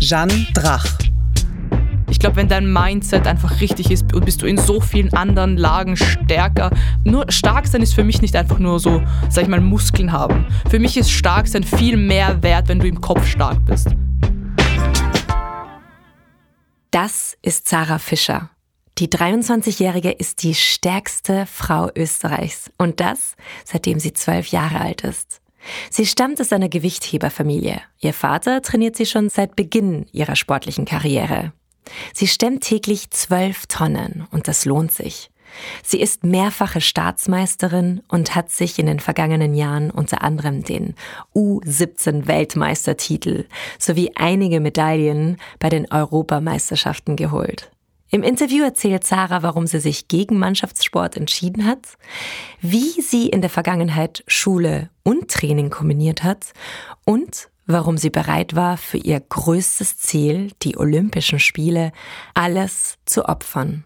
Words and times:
Jeanne 0.00 0.46
Drach. 0.54 0.86
Ich 2.08 2.18
glaube, 2.18 2.36
wenn 2.36 2.48
dein 2.48 2.72
Mindset 2.72 3.26
einfach 3.26 3.60
richtig 3.60 3.90
ist, 3.90 4.06
bist 4.08 4.42
du 4.42 4.46
in 4.46 4.58
so 4.58 4.80
vielen 4.80 5.12
anderen 5.14 5.56
Lagen 5.56 5.96
stärker. 5.96 6.70
Nur 7.04 7.30
stark 7.30 7.66
sein 7.66 7.82
ist 7.82 7.94
für 7.94 8.04
mich 8.04 8.22
nicht 8.22 8.36
einfach 8.36 8.58
nur 8.58 8.78
so, 8.78 9.02
sag 9.28 9.44
ich 9.44 9.48
mal, 9.48 9.60
Muskeln 9.60 10.12
haben. 10.12 10.46
Für 10.70 10.78
mich 10.78 10.96
ist 10.96 11.10
stark 11.10 11.48
sein 11.48 11.64
viel 11.64 11.96
mehr 11.96 12.42
wert, 12.42 12.68
wenn 12.68 12.78
du 12.78 12.86
im 12.86 13.00
Kopf 13.00 13.26
stark 13.26 13.64
bist. 13.64 13.88
Das 16.90 17.36
ist 17.42 17.68
Sarah 17.68 17.98
Fischer. 17.98 18.50
Die 18.98 19.08
23-Jährige 19.08 20.10
ist 20.10 20.42
die 20.42 20.54
stärkste 20.54 21.44
Frau 21.46 21.90
Österreichs 21.94 22.70
und 22.78 23.00
das, 23.00 23.34
seitdem 23.64 23.98
sie 23.98 24.14
zwölf 24.14 24.48
Jahre 24.48 24.80
alt 24.80 25.02
ist. 25.02 25.42
Sie 25.90 26.06
stammt 26.06 26.40
aus 26.40 26.52
einer 26.52 26.68
Gewichtheberfamilie. 26.68 27.80
Ihr 28.00 28.14
Vater 28.14 28.62
trainiert 28.62 28.96
sie 28.96 29.06
schon 29.06 29.28
seit 29.28 29.56
Beginn 29.56 30.06
ihrer 30.12 30.36
sportlichen 30.36 30.84
Karriere. 30.84 31.52
Sie 32.12 32.26
stemmt 32.26 32.64
täglich 32.64 33.10
zwölf 33.10 33.66
Tonnen 33.66 34.26
und 34.30 34.48
das 34.48 34.64
lohnt 34.64 34.92
sich. 34.92 35.30
Sie 35.82 36.00
ist 36.00 36.24
mehrfache 36.24 36.80
Staatsmeisterin 36.80 38.02
und 38.08 38.34
hat 38.34 38.50
sich 38.50 38.78
in 38.78 38.86
den 38.86 39.00
vergangenen 39.00 39.54
Jahren 39.54 39.90
unter 39.90 40.22
anderem 40.22 40.64
den 40.64 40.94
U17 41.34 42.26
Weltmeistertitel 42.26 43.46
sowie 43.78 44.12
einige 44.16 44.60
Medaillen 44.60 45.38
bei 45.58 45.68
den 45.68 45.90
Europameisterschaften 45.90 47.16
geholt. 47.16 47.70
Im 48.08 48.22
Interview 48.22 48.62
erzählt 48.62 49.04
Sarah, 49.04 49.42
warum 49.42 49.66
sie 49.66 49.80
sich 49.80 50.06
gegen 50.06 50.38
Mannschaftssport 50.38 51.16
entschieden 51.16 51.66
hat, 51.66 51.98
wie 52.60 53.00
sie 53.02 53.28
in 53.28 53.40
der 53.40 53.50
Vergangenheit 53.50 54.22
Schule 54.28 54.90
und 55.02 55.28
Training 55.28 55.70
kombiniert 55.70 56.22
hat 56.22 56.52
und 57.04 57.48
warum 57.66 57.98
sie 57.98 58.10
bereit 58.10 58.54
war, 58.54 58.76
für 58.76 58.98
ihr 58.98 59.18
größtes 59.18 59.98
Ziel, 59.98 60.52
die 60.62 60.78
Olympischen 60.78 61.40
Spiele, 61.40 61.90
alles 62.34 62.98
zu 63.06 63.24
opfern. 63.24 63.84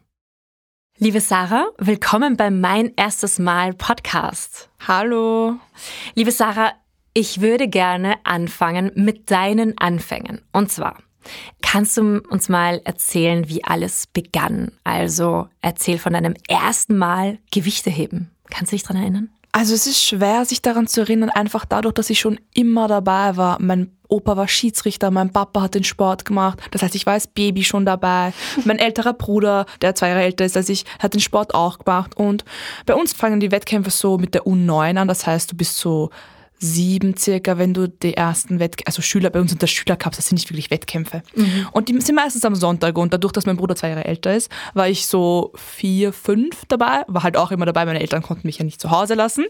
Liebe 0.99 1.23
Sarah, 1.23 1.69
willkommen 1.79 2.37
beim 2.37 2.61
Mein 2.61 2.93
erstes 2.97 3.39
Mal 3.39 3.73
Podcast. 3.73 4.69
Hallo. 4.87 5.57
Liebe 6.15 6.31
Sarah, 6.31 6.75
ich 7.15 7.41
würde 7.41 7.69
gerne 7.69 8.17
anfangen 8.25 8.93
mit 8.97 9.31
deinen 9.31 9.79
Anfängen. 9.79 10.43
Und 10.53 10.71
zwar, 10.71 10.99
kannst 11.63 11.97
du 11.97 12.21
uns 12.31 12.49
mal 12.49 12.81
erzählen, 12.85 13.49
wie 13.49 13.65
alles 13.65 14.07
begann? 14.07 14.73
Also 14.85 15.49
erzähl 15.61 15.99
von 15.99 16.13
deinem 16.13 16.35
ersten 16.49 16.97
Mal 16.97 17.39
Gewichte 17.51 17.91
heben. 17.91 18.31
Kannst 18.51 18.73
du 18.73 18.77
dich 18.77 18.83
daran 18.83 19.03
erinnern? 19.03 19.31
Also 19.53 19.75
es 19.75 19.87
ist 19.87 20.03
schwer, 20.03 20.45
sich 20.45 20.63
daran 20.63 20.87
zu 20.87 21.01
erinnern, 21.01 21.29
einfach 21.31 21.65
dadurch, 21.65 21.95
dass 21.95 22.11
ich 22.11 22.21
schon 22.21 22.39
immer 22.55 22.87
dabei 22.87 23.37
war. 23.37 23.59
Mein 23.61 23.91
Opa 24.09 24.37
war 24.37 24.49
Schiedsrichter, 24.49 25.11
mein 25.11 25.33
Papa 25.33 25.63
hat 25.63 25.75
den 25.75 25.85
Sport 25.85 26.25
gemacht. 26.25 26.61
Das 26.71 26.83
heißt, 26.83 26.95
ich 26.95 27.07
war 27.07 27.15
als 27.15 27.27
Baby 27.27 27.65
schon 27.65 27.85
dabei. 27.85 28.33
Mein 28.65 28.79
älterer 28.79 29.13
Bruder, 29.13 29.67
der 29.83 29.95
zwei 29.95 30.09
Jahre 30.09 30.23
älter 30.23 30.45
ist 30.45 30.57
als 30.57 30.69
ich, 30.69 30.85
hat 30.99 31.15
den 31.15 31.21
Sport 31.21 31.55
auch 31.55 31.79
gemacht. 31.79 32.17
Und 32.17 32.45
bei 32.87 32.95
uns 32.95 33.13
fangen 33.13 33.41
die 33.41 33.53
Wettkämpfe 33.53 33.91
so 33.91 34.19
mit 34.19 34.35
der 34.35 34.47
U9 34.47 34.99
an. 34.99 35.09
Das 35.09 35.27
heißt, 35.27 35.53
du 35.53 35.57
bist 35.57 35.77
so 35.77 36.11
sieben 36.61 37.17
circa, 37.17 37.57
wenn 37.57 37.73
du 37.73 37.89
die 37.89 38.15
ersten 38.15 38.61
Wettkämpfe, 38.61 38.87
also 38.87 39.03
Schüler, 39.03 39.31
bei 39.31 39.41
uns 39.41 39.51
sind 39.51 39.63
das 39.63 39.71
Schülercups, 39.71 40.19
das 40.19 40.27
sind 40.27 40.37
nicht 40.37 40.51
wirklich 40.51 40.71
Wettkämpfe. 40.71 41.23
Mhm. 41.35 41.69
Und 41.73 41.89
die 41.89 41.99
sind 42.01 42.15
meistens 42.15 42.45
am 42.45 42.55
Sonntag 42.55 42.99
und 42.99 43.15
dadurch, 43.15 43.33
dass 43.33 43.47
mein 43.47 43.57
Bruder 43.57 43.75
zwei 43.75 43.89
Jahre 43.89 44.05
älter 44.05 44.35
ist, 44.37 44.51
war 44.75 44.87
ich 44.87 45.07
so 45.07 45.53
vier, 45.55 46.13
fünf 46.13 46.67
dabei, 46.69 47.03
war 47.09 47.23
halt 47.23 47.39
auch 47.39 47.51
immer 47.51 47.65
dabei, 47.65 47.87
meine 47.87 48.01
Eltern 48.01 48.23
konnten 48.23 48.47
mich 48.47 48.59
ja 48.59 48.65
nicht 48.65 48.81
zu 48.81 48.91
Hause 48.91 49.15
lassen. 49.15 49.47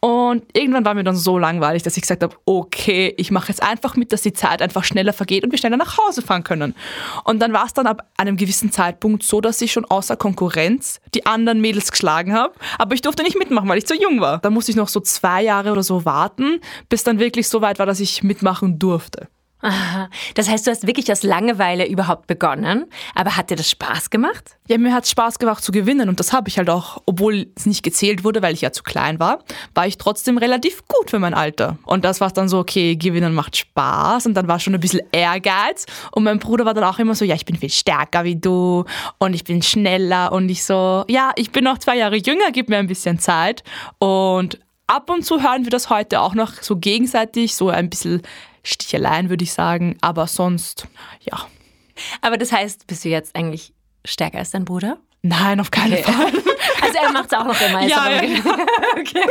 Und 0.00 0.42
irgendwann 0.52 0.84
war 0.84 0.94
mir 0.94 1.04
dann 1.04 1.14
so 1.14 1.38
langweilig, 1.38 1.84
dass 1.84 1.96
ich 1.96 2.02
gesagt 2.02 2.24
habe, 2.24 2.36
okay, 2.44 3.14
ich 3.16 3.30
mache 3.30 3.48
jetzt 3.48 3.62
einfach 3.62 3.94
mit, 3.94 4.12
dass 4.12 4.22
die 4.22 4.32
Zeit 4.32 4.60
einfach 4.60 4.82
schneller 4.82 5.12
vergeht 5.12 5.44
und 5.44 5.52
wir 5.52 5.58
schneller 5.58 5.76
nach 5.76 5.98
Hause 5.98 6.20
fahren 6.20 6.42
können. 6.42 6.74
Und 7.24 7.38
dann 7.40 7.52
war 7.52 7.66
es 7.66 7.74
dann 7.74 7.86
ab 7.86 8.08
einem 8.16 8.36
gewissen 8.36 8.72
Zeitpunkt 8.72 9.22
so, 9.22 9.40
dass 9.40 9.60
ich 9.60 9.70
schon 9.70 9.84
außer 9.84 10.16
Konkurrenz 10.16 11.00
die 11.14 11.26
anderen 11.26 11.60
Mädels 11.60 11.92
geschlagen 11.92 12.34
habe, 12.34 12.54
aber 12.78 12.94
ich 12.94 13.02
durfte 13.02 13.22
nicht 13.22 13.38
mitmachen, 13.38 13.68
weil 13.68 13.78
ich 13.78 13.86
zu 13.86 13.94
jung 13.94 14.20
war. 14.20 14.38
Da 14.38 14.50
musste 14.50 14.72
ich 14.72 14.76
noch 14.76 14.88
so 14.88 14.98
zwei 14.98 15.42
Jahre 15.42 15.70
oder 15.70 15.84
so 15.84 16.04
warten 16.04 16.39
warten, 16.40 16.60
bis 16.88 17.04
dann 17.04 17.18
wirklich 17.18 17.48
so 17.48 17.60
weit 17.60 17.78
war, 17.78 17.86
dass 17.86 18.00
ich 18.00 18.22
mitmachen 18.22 18.78
durfte. 18.78 19.28
Aha. 19.62 20.08
Das 20.36 20.48
heißt, 20.48 20.66
du 20.66 20.70
hast 20.70 20.86
wirklich 20.86 21.12
aus 21.12 21.22
Langeweile 21.22 21.86
überhaupt 21.86 22.26
begonnen. 22.26 22.86
Aber 23.14 23.36
hat 23.36 23.50
dir 23.50 23.56
das 23.56 23.68
Spaß 23.68 24.08
gemacht? 24.08 24.56
Ja, 24.68 24.78
mir 24.78 24.94
hat 24.94 25.04
es 25.04 25.10
Spaß 25.10 25.38
gemacht 25.38 25.62
zu 25.62 25.70
gewinnen 25.70 26.08
und 26.08 26.18
das 26.18 26.32
habe 26.32 26.48
ich 26.48 26.56
halt 26.56 26.70
auch, 26.70 27.02
obwohl 27.04 27.48
es 27.54 27.66
nicht 27.66 27.82
gezählt 27.82 28.24
wurde, 28.24 28.40
weil 28.40 28.54
ich 28.54 28.62
ja 28.62 28.72
zu 28.72 28.82
klein 28.82 29.20
war, 29.20 29.40
war 29.74 29.86
ich 29.86 29.98
trotzdem 29.98 30.38
relativ 30.38 30.88
gut 30.88 31.10
für 31.10 31.18
mein 31.18 31.34
Alter. 31.34 31.76
Und 31.84 32.06
das 32.06 32.22
war 32.22 32.30
dann 32.30 32.48
so, 32.48 32.58
okay, 32.58 32.96
gewinnen 32.96 33.34
macht 33.34 33.54
Spaß 33.54 34.24
und 34.24 34.32
dann 34.32 34.48
war 34.48 34.60
schon 34.60 34.74
ein 34.74 34.80
bisschen 34.80 35.02
Ehrgeiz 35.12 35.84
und 36.12 36.24
mein 36.24 36.38
Bruder 36.38 36.64
war 36.64 36.72
dann 36.72 36.84
auch 36.84 36.98
immer 36.98 37.14
so, 37.14 37.26
ja, 37.26 37.34
ich 37.34 37.44
bin 37.44 37.56
viel 37.56 37.68
stärker 37.68 38.24
wie 38.24 38.36
du 38.36 38.86
und 39.18 39.34
ich 39.34 39.44
bin 39.44 39.60
schneller 39.60 40.32
und 40.32 40.48
ich 40.48 40.64
so, 40.64 41.04
ja, 41.06 41.32
ich 41.36 41.50
bin 41.50 41.64
noch 41.64 41.76
zwei 41.76 41.98
Jahre 41.98 42.16
jünger, 42.16 42.50
gib 42.50 42.70
mir 42.70 42.78
ein 42.78 42.86
bisschen 42.86 43.18
Zeit 43.18 43.62
und 43.98 44.58
ab 44.90 45.08
und 45.08 45.24
zu 45.24 45.42
hören 45.42 45.64
wir 45.64 45.70
das 45.70 45.88
heute 45.88 46.20
auch 46.20 46.34
noch 46.34 46.54
so 46.54 46.76
gegenseitig, 46.76 47.54
so 47.54 47.68
ein 47.68 47.88
bisschen 47.88 48.22
Sticheleien 48.64 49.30
würde 49.30 49.44
ich 49.44 49.52
sagen, 49.52 49.96
aber 50.00 50.26
sonst, 50.26 50.86
ja. 51.20 51.46
Aber 52.20 52.36
das 52.36 52.52
heißt, 52.52 52.86
bist 52.86 53.04
du 53.04 53.08
jetzt 53.08 53.36
eigentlich 53.36 53.72
stärker 54.04 54.38
als 54.38 54.50
dein 54.50 54.64
Bruder? 54.64 54.98
Nein, 55.22 55.60
auf 55.60 55.70
keinen 55.70 55.94
okay. 55.94 56.02
Fall. 56.02 56.32
Also 56.82 56.98
er 56.98 57.12
macht 57.12 57.26
es 57.30 57.38
auch 57.38 57.44
noch 57.44 57.60
immer. 57.60 57.82
Ja, 57.86 58.10
ja. 58.10 58.22
okay. 58.98 59.22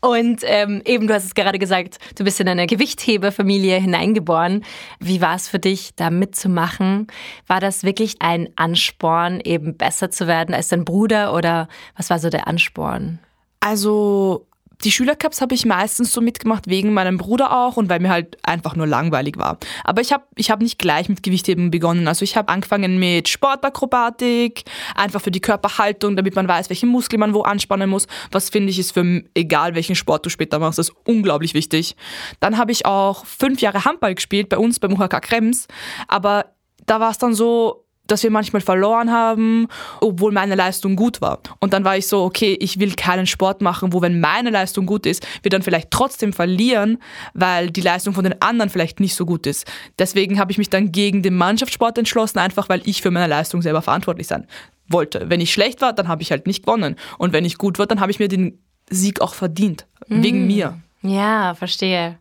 Und 0.00 0.40
ähm, 0.44 0.80
eben, 0.84 1.06
du 1.06 1.14
hast 1.14 1.24
es 1.24 1.34
gerade 1.34 1.58
gesagt, 1.58 1.98
du 2.16 2.24
bist 2.24 2.40
in 2.40 2.48
eine 2.48 2.66
Gewichtheberfamilie 2.66 3.76
hineingeboren. 3.76 4.64
Wie 4.98 5.20
war 5.20 5.36
es 5.36 5.48
für 5.48 5.58
dich, 5.58 5.90
da 5.96 6.10
mitzumachen? 6.10 7.08
War 7.46 7.60
das 7.60 7.84
wirklich 7.84 8.16
ein 8.20 8.48
Ansporn, 8.56 9.40
eben 9.40 9.76
besser 9.76 10.10
zu 10.10 10.26
werden 10.26 10.54
als 10.54 10.68
dein 10.68 10.84
Bruder 10.84 11.34
oder 11.34 11.68
was 11.96 12.08
war 12.08 12.18
so 12.18 12.30
der 12.30 12.46
Ansporn? 12.48 13.18
Also 13.60 14.46
die 14.84 14.90
Schülercups 14.90 15.40
habe 15.42 15.54
ich 15.54 15.66
meistens 15.66 16.12
so 16.12 16.20
mitgemacht 16.20 16.66
wegen 16.68 16.94
meinem 16.94 17.18
Bruder 17.18 17.54
auch 17.54 17.76
und 17.76 17.90
weil 17.90 18.00
mir 18.00 18.08
halt 18.08 18.38
einfach 18.42 18.76
nur 18.76 18.86
langweilig 18.86 19.36
war. 19.36 19.58
Aber 19.84 20.00
ich 20.00 20.12
habe 20.12 20.24
ich 20.36 20.50
hab 20.50 20.62
nicht 20.62 20.78
gleich 20.78 21.08
mit 21.08 21.22
Gewichtheben 21.22 21.70
begonnen. 21.70 22.08
Also 22.08 22.22
ich 22.22 22.36
habe 22.36 22.48
angefangen 22.48 22.98
mit 22.98 23.28
Sportakrobatik, 23.28 24.64
einfach 24.94 25.20
für 25.20 25.30
die 25.30 25.40
Körperhaltung, 25.40 26.16
damit 26.16 26.34
man 26.34 26.48
weiß, 26.48 26.70
welche 26.70 26.86
Muskeln 26.86 27.20
man 27.20 27.34
wo 27.34 27.42
anspannen 27.42 27.90
muss. 27.90 28.06
Was 28.30 28.48
finde 28.48 28.70
ich 28.70 28.78
ist 28.78 28.92
für 28.92 29.22
egal 29.34 29.74
welchen 29.74 29.94
Sport 29.94 30.24
du 30.24 30.30
später 30.30 30.58
machst, 30.58 30.78
das 30.78 30.88
ist 30.88 30.96
unglaublich 31.06 31.54
wichtig. 31.54 31.96
Dann 32.40 32.56
habe 32.56 32.72
ich 32.72 32.86
auch 32.86 33.26
fünf 33.26 33.60
Jahre 33.60 33.84
Handball 33.84 34.14
gespielt 34.14 34.48
bei 34.48 34.58
uns 34.58 34.78
beim 34.78 34.98
UHK 34.98 35.20
Krems. 35.20 35.68
Aber 36.08 36.46
da 36.86 37.00
war 37.00 37.10
es 37.10 37.18
dann 37.18 37.34
so, 37.34 37.84
dass 38.10 38.22
wir 38.22 38.30
manchmal 38.30 38.60
verloren 38.60 39.10
haben, 39.10 39.68
obwohl 40.00 40.32
meine 40.32 40.54
Leistung 40.54 40.96
gut 40.96 41.20
war. 41.20 41.40
Und 41.60 41.72
dann 41.72 41.84
war 41.84 41.96
ich 41.96 42.06
so, 42.06 42.22
okay, 42.24 42.56
ich 42.60 42.80
will 42.80 42.94
keinen 42.94 43.26
Sport 43.26 43.60
machen, 43.60 43.92
wo 43.92 44.02
wenn 44.02 44.20
meine 44.20 44.50
Leistung 44.50 44.86
gut 44.86 45.06
ist, 45.06 45.26
wir 45.42 45.50
dann 45.50 45.62
vielleicht 45.62 45.90
trotzdem 45.90 46.32
verlieren, 46.32 46.98
weil 47.34 47.70
die 47.70 47.80
Leistung 47.80 48.14
von 48.14 48.24
den 48.24 48.40
anderen 48.40 48.70
vielleicht 48.70 49.00
nicht 49.00 49.14
so 49.14 49.26
gut 49.26 49.46
ist. 49.46 49.70
Deswegen 49.98 50.38
habe 50.38 50.52
ich 50.52 50.58
mich 50.58 50.70
dann 50.70 50.92
gegen 50.92 51.22
den 51.22 51.36
Mannschaftssport 51.36 51.98
entschlossen, 51.98 52.38
einfach 52.38 52.68
weil 52.68 52.82
ich 52.84 53.02
für 53.02 53.10
meine 53.10 53.26
Leistung 53.26 53.62
selber 53.62 53.82
verantwortlich 53.82 54.26
sein 54.26 54.46
wollte. 54.88 55.30
Wenn 55.30 55.40
ich 55.40 55.52
schlecht 55.52 55.80
war, 55.80 55.92
dann 55.92 56.08
habe 56.08 56.22
ich 56.22 56.30
halt 56.30 56.46
nicht 56.46 56.64
gewonnen. 56.64 56.96
Und 57.18 57.32
wenn 57.32 57.44
ich 57.44 57.58
gut 57.58 57.78
war, 57.78 57.86
dann 57.86 58.00
habe 58.00 58.10
ich 58.10 58.18
mir 58.18 58.28
den 58.28 58.58
Sieg 58.90 59.20
auch 59.20 59.34
verdient. 59.34 59.86
Mhm. 60.08 60.22
Wegen 60.22 60.46
mir. 60.46 60.78
Ja, 61.02 61.54
verstehe. 61.54 62.18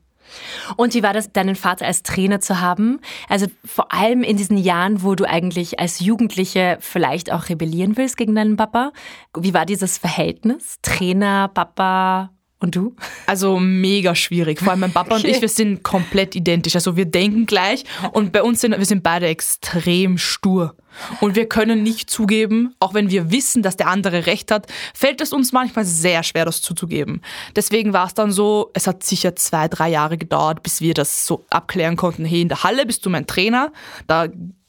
Und 0.77 0.93
wie 0.93 1.03
war 1.03 1.13
das, 1.13 1.31
deinen 1.31 1.55
Vater 1.55 1.85
als 1.85 2.03
Trainer 2.03 2.41
zu 2.41 2.59
haben? 2.61 2.99
Also 3.27 3.47
vor 3.65 3.93
allem 3.93 4.23
in 4.23 4.37
diesen 4.37 4.57
Jahren, 4.57 5.03
wo 5.03 5.15
du 5.15 5.25
eigentlich 5.25 5.79
als 5.79 5.99
Jugendliche 5.99 6.77
vielleicht 6.79 7.31
auch 7.31 7.49
rebellieren 7.49 7.97
willst 7.97 8.17
gegen 8.17 8.35
deinen 8.35 8.57
Papa. 8.57 8.91
Wie 9.37 9.53
war 9.53 9.65
dieses 9.65 9.97
Verhältnis? 9.97 10.79
Trainer, 10.81 11.47
Papa? 11.47 12.31
Und 12.61 12.75
du? 12.75 12.93
Also 13.25 13.57
mega 13.57 14.15
schwierig. 14.15 14.59
Vor 14.59 14.71
allem 14.71 14.81
mein 14.81 14.91
Papa 14.91 15.15
okay. 15.15 15.27
und 15.27 15.29
ich, 15.33 15.41
wir 15.41 15.47
sind 15.47 15.81
komplett 15.81 16.35
identisch. 16.35 16.75
Also 16.75 16.97
wir 16.97 17.05
denken 17.05 17.45
gleich 17.45 17.85
und 18.11 18.33
bei 18.33 18.43
uns 18.43 18.59
sind 18.59 18.77
wir 18.77 18.85
sind 18.85 19.01
beide 19.01 19.27
extrem 19.27 20.17
stur. 20.17 20.75
Und 21.21 21.35
wir 21.35 21.47
können 21.47 21.83
nicht 21.83 22.09
zugeben, 22.09 22.75
auch 22.79 22.93
wenn 22.93 23.09
wir 23.09 23.31
wissen, 23.31 23.61
dass 23.61 23.77
der 23.77 23.87
andere 23.87 24.25
recht 24.25 24.51
hat, 24.51 24.67
fällt 24.93 25.21
es 25.21 25.31
uns 25.31 25.53
manchmal 25.53 25.85
sehr 25.85 26.23
schwer, 26.23 26.43
das 26.43 26.61
zuzugeben. 26.61 27.21
Deswegen 27.55 27.93
war 27.93 28.07
es 28.07 28.13
dann 28.13 28.31
so, 28.31 28.71
es 28.73 28.87
hat 28.87 29.03
sicher 29.03 29.35
zwei, 29.37 29.69
drei 29.69 29.89
Jahre 29.89 30.17
gedauert, 30.17 30.61
bis 30.61 30.81
wir 30.81 30.93
das 30.93 31.25
so 31.25 31.45
abklären 31.49 31.95
konnten. 31.95 32.25
Hey, 32.25 32.41
in 32.41 32.49
der 32.49 32.63
Halle 32.63 32.85
bist 32.85 33.05
du 33.05 33.09
mein 33.09 33.27
Trainer, 33.27 33.71
da 34.07 34.27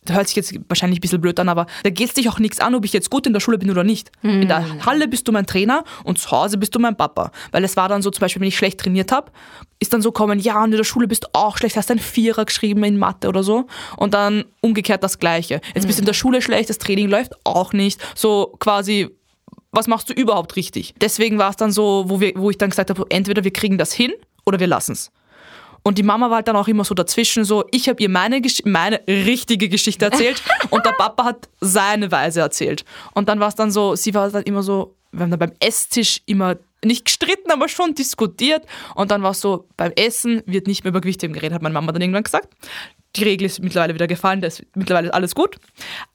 hört 0.08 0.28
sich 0.28 0.36
jetzt 0.36 0.54
wahrscheinlich 0.68 0.98
ein 0.98 1.02
bisschen 1.02 1.20
blöd 1.20 1.38
an, 1.38 1.48
aber 1.48 1.66
da 1.82 1.90
geht 1.90 2.08
es 2.08 2.14
dich 2.14 2.28
auch 2.28 2.38
nichts 2.38 2.58
an, 2.60 2.74
ob 2.74 2.84
ich 2.84 2.92
jetzt 2.92 3.10
gut 3.10 3.26
in 3.26 3.32
der 3.32 3.40
Schule 3.40 3.58
bin 3.58 3.70
oder 3.70 3.84
nicht. 3.84 4.10
Mhm. 4.22 4.42
In 4.42 4.48
der 4.48 4.66
hm. 4.66 4.86
Halle 4.86 5.08
bist 5.08 5.28
du 5.28 5.32
mein 5.32 5.46
Trainer 5.46 5.84
und 6.04 6.18
zu 6.18 6.30
Hause 6.30 6.56
bist 6.56 6.74
du 6.74 6.78
mein 6.78 6.96
Papa. 6.96 7.32
Weil 7.52 7.64
es 7.64 7.76
war 7.76 7.88
dann 7.88 8.00
so, 8.00 8.10
zum 8.10 8.20
Beispiel, 8.20 8.40
wenn 8.40 8.48
ich 8.48 8.56
schlecht 8.56 8.80
trainiert 8.80 9.12
habe, 9.12 9.30
ist 9.78 9.92
dann 9.92 10.02
so 10.02 10.10
kommen, 10.10 10.38
ja, 10.38 10.62
und 10.62 10.72
in 10.72 10.78
der 10.78 10.84
Schule 10.84 11.06
bist 11.06 11.24
du 11.24 11.28
auch 11.32 11.58
schlecht, 11.58 11.76
hast 11.76 11.90
einen 11.90 12.00
Vierer 12.00 12.44
geschrieben 12.44 12.82
in 12.84 12.98
Mathe 12.98 13.28
oder 13.28 13.42
so. 13.42 13.66
Und 13.96 14.14
dann 14.14 14.44
umgekehrt 14.60 15.02
das 15.04 15.18
Gleiche. 15.18 15.60
Jetzt 15.74 15.84
mhm. 15.84 15.86
bist 15.88 15.98
du 15.98 16.02
in 16.02 16.06
der 16.06 16.14
Schule 16.14 16.40
schlecht, 16.40 16.70
das 16.70 16.78
Training 16.78 17.08
läuft 17.08 17.34
auch 17.44 17.72
nicht. 17.72 18.00
So 18.14 18.54
quasi, 18.58 19.10
was 19.70 19.86
machst 19.86 20.08
du 20.08 20.14
überhaupt 20.14 20.56
richtig? 20.56 20.94
Deswegen 21.00 21.38
war 21.38 21.50
es 21.50 21.56
dann 21.56 21.72
so, 21.72 22.04
wo, 22.08 22.20
wir, 22.20 22.32
wo 22.36 22.50
ich 22.50 22.58
dann 22.58 22.70
gesagt 22.70 22.90
habe, 22.90 23.04
entweder 23.10 23.44
wir 23.44 23.52
kriegen 23.52 23.76
das 23.76 23.92
hin 23.92 24.12
oder 24.46 24.60
wir 24.60 24.66
lassen 24.66 24.92
es. 24.92 25.10
Und 25.82 25.98
die 25.98 26.02
Mama 26.02 26.28
war 26.28 26.36
halt 26.36 26.48
dann 26.48 26.56
auch 26.56 26.68
immer 26.68 26.84
so 26.84 26.94
dazwischen, 26.94 27.44
so, 27.44 27.64
ich 27.70 27.88
habe 27.88 28.02
ihr 28.02 28.08
meine, 28.08 28.40
meine 28.64 29.00
richtige 29.06 29.68
Geschichte 29.68 30.06
erzählt 30.06 30.42
und 30.70 30.84
der 30.84 30.92
Papa 30.92 31.24
hat 31.24 31.48
seine 31.60 32.10
Weise 32.12 32.40
erzählt. 32.40 32.84
Und 33.12 33.28
dann 33.28 33.40
war 33.40 33.48
es 33.48 33.54
dann 33.54 33.70
so, 33.70 33.94
sie 33.94 34.14
war 34.14 34.30
dann 34.30 34.42
immer 34.42 34.62
so, 34.62 34.94
wir 35.12 35.22
haben 35.22 35.30
dann 35.30 35.38
beim 35.38 35.52
Esstisch 35.58 36.20
immer 36.26 36.56
nicht 36.84 37.04
gestritten, 37.04 37.50
aber 37.50 37.68
schon 37.68 37.94
diskutiert. 37.94 38.64
Und 38.94 39.10
dann 39.10 39.22
war 39.22 39.32
es 39.32 39.40
so, 39.40 39.66
beim 39.76 39.92
Essen 39.92 40.42
wird 40.46 40.66
nicht 40.66 40.84
mehr 40.84 40.90
über 40.90 41.00
Gewichtheben 41.00 41.34
geredet, 41.34 41.54
hat 41.54 41.62
meine 41.62 41.72
Mama 41.72 41.92
dann 41.92 42.02
irgendwann 42.02 42.22
gesagt. 42.22 42.48
Die 43.16 43.24
Regel 43.24 43.46
ist 43.46 43.60
mittlerweile 43.60 43.92
wieder 43.94 44.06
gefallen, 44.06 44.40
das 44.40 44.60
ist 44.60 44.76
mittlerweile 44.76 45.12
alles 45.12 45.34
gut. 45.34 45.56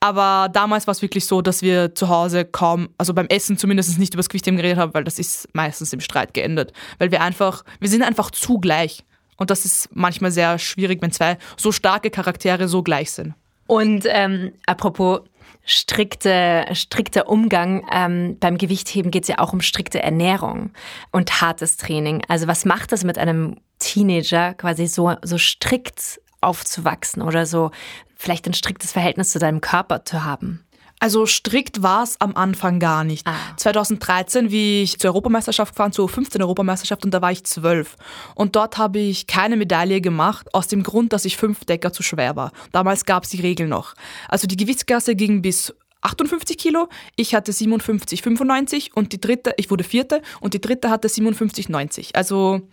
Aber 0.00 0.48
damals 0.50 0.86
war 0.86 0.92
es 0.92 1.02
wirklich 1.02 1.26
so, 1.26 1.42
dass 1.42 1.60
wir 1.60 1.94
zu 1.94 2.08
Hause 2.08 2.46
kaum, 2.46 2.88
also 2.96 3.12
beim 3.12 3.26
Essen 3.26 3.58
zumindest 3.58 3.98
nicht 3.98 4.14
über 4.14 4.20
das 4.20 4.30
Gewichtheben 4.30 4.56
geredet 4.56 4.78
haben, 4.78 4.94
weil 4.94 5.04
das 5.04 5.18
ist 5.18 5.46
meistens 5.52 5.92
im 5.92 6.00
Streit 6.00 6.32
geendet. 6.32 6.72
Weil 6.98 7.10
wir 7.10 7.20
einfach, 7.20 7.64
wir 7.80 7.90
sind 7.90 8.02
einfach 8.02 8.30
zu 8.30 8.58
gleich. 8.58 9.04
Und 9.36 9.50
das 9.50 9.64
ist 9.64 9.88
manchmal 9.92 10.30
sehr 10.30 10.58
schwierig, 10.58 11.02
wenn 11.02 11.12
zwei 11.12 11.38
so 11.56 11.72
starke 11.72 12.10
Charaktere 12.10 12.68
so 12.68 12.82
gleich 12.82 13.10
sind. 13.12 13.34
Und 13.66 14.04
ähm, 14.08 14.52
apropos 14.66 15.20
strikte, 15.64 16.64
strikter 16.72 17.28
Umgang, 17.28 17.84
ähm, 17.92 18.36
beim 18.38 18.56
Gewichtheben 18.56 19.10
geht 19.10 19.24
es 19.24 19.28
ja 19.28 19.38
auch 19.38 19.52
um 19.52 19.60
strikte 19.60 20.02
Ernährung 20.02 20.70
und 21.10 21.40
hartes 21.40 21.76
Training. 21.76 22.22
Also 22.28 22.46
was 22.46 22.64
macht 22.64 22.92
das 22.92 23.04
mit 23.04 23.18
einem 23.18 23.56
Teenager, 23.78 24.54
quasi 24.54 24.86
so, 24.86 25.14
so 25.22 25.38
strikt 25.38 26.20
aufzuwachsen 26.40 27.22
oder 27.22 27.46
so 27.46 27.72
vielleicht 28.16 28.46
ein 28.46 28.54
striktes 28.54 28.92
Verhältnis 28.92 29.30
zu 29.30 29.38
deinem 29.38 29.60
Körper 29.60 30.04
zu 30.04 30.24
haben? 30.24 30.64
Also 30.98 31.26
strikt 31.26 31.82
war 31.82 32.02
es 32.02 32.20
am 32.20 32.36
Anfang 32.36 32.80
gar 32.80 33.04
nicht. 33.04 33.26
Ah. 33.26 33.34
2013, 33.56 34.50
wie 34.50 34.82
ich 34.82 34.98
zur 34.98 35.10
Europameisterschaft 35.10 35.74
gefahren, 35.74 35.92
zur 35.92 36.08
15 36.08 36.40
Europameisterschaft 36.42 37.04
und 37.04 37.12
da 37.12 37.20
war 37.20 37.32
ich 37.32 37.44
zwölf. 37.44 37.96
Und 38.34 38.56
dort 38.56 38.78
habe 38.78 38.98
ich 38.98 39.26
keine 39.26 39.56
Medaille 39.56 40.00
gemacht, 40.00 40.52
aus 40.54 40.68
dem 40.68 40.82
Grund, 40.82 41.12
dass 41.12 41.24
ich 41.24 41.36
fünf 41.36 41.64
Decker 41.64 41.92
zu 41.92 42.02
schwer 42.02 42.36
war. 42.36 42.52
Damals 42.72 43.04
gab 43.04 43.24
es 43.24 43.30
die 43.30 43.40
Regel 43.40 43.68
noch. 43.68 43.94
Also 44.28 44.46
die 44.46 44.56
Gewichtsklasse 44.56 45.14
ging 45.16 45.42
bis 45.42 45.74
58 46.02 46.56
Kilo, 46.56 46.88
ich 47.16 47.34
hatte 47.34 47.52
57, 47.52 48.22
95 48.22 48.90
und 48.94 49.12
die 49.12 49.20
dritte, 49.20 49.54
ich 49.56 49.70
wurde 49.70 49.82
vierte 49.82 50.22
und 50.40 50.54
die 50.54 50.60
dritte 50.60 50.90
hatte 50.90 51.08
57, 51.08 51.68
90. 51.68 52.14
Also 52.14 52.68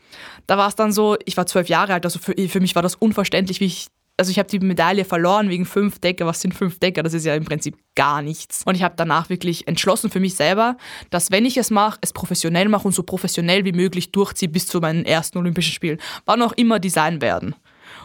da 0.45 0.57
war 0.57 0.67
es 0.67 0.75
dann 0.75 0.91
so, 0.91 1.17
ich 1.25 1.35
war 1.35 1.47
zwölf 1.47 1.67
Jahre 1.67 1.93
alt, 1.93 2.05
also 2.05 2.19
für, 2.19 2.33
für 2.47 2.59
mich 2.59 2.75
war 2.75 2.83
das 2.83 2.95
unverständlich, 2.95 3.59
wie 3.59 3.65
ich 3.65 3.87
also 4.17 4.29
ich 4.29 4.37
habe 4.37 4.49
die 4.49 4.59
Medaille 4.59 5.05
verloren 5.05 5.49
wegen 5.49 5.65
fünf 5.65 5.99
Decker. 5.99 6.25
Was 6.25 6.41
sind 6.41 6.53
fünf 6.53 6.79
Decker? 6.79 7.01
Das 7.01 7.13
ist 7.13 7.25
ja 7.25 7.35
im 7.35 7.45
Prinzip 7.45 7.77
gar 7.95 8.21
nichts. 8.21 8.63
Und 8.65 8.75
ich 8.75 8.83
habe 8.83 8.95
danach 8.95 9.29
wirklich 9.29 9.67
entschlossen 9.67 10.09
für 10.09 10.19
mich 10.19 10.35
selber, 10.35 10.77
dass 11.09 11.31
wenn 11.31 11.45
ich 11.45 11.57
es 11.57 11.71
mache, 11.71 11.97
es 12.01 12.13
professionell 12.13 12.69
mache 12.69 12.87
und 12.87 12.93
so 12.93 13.03
professionell 13.03 13.65
wie 13.65 13.71
möglich 13.71 14.11
durchziehe 14.11 14.49
bis 14.49 14.67
zu 14.67 14.79
meinen 14.79 15.05
ersten 15.05 15.37
Olympischen 15.37 15.73
Spielen, 15.73 15.99
wann 16.25 16.41
auch 16.41 16.53
immer 16.53 16.79
die 16.79 16.89
sein 16.89 17.21
werden. 17.21 17.55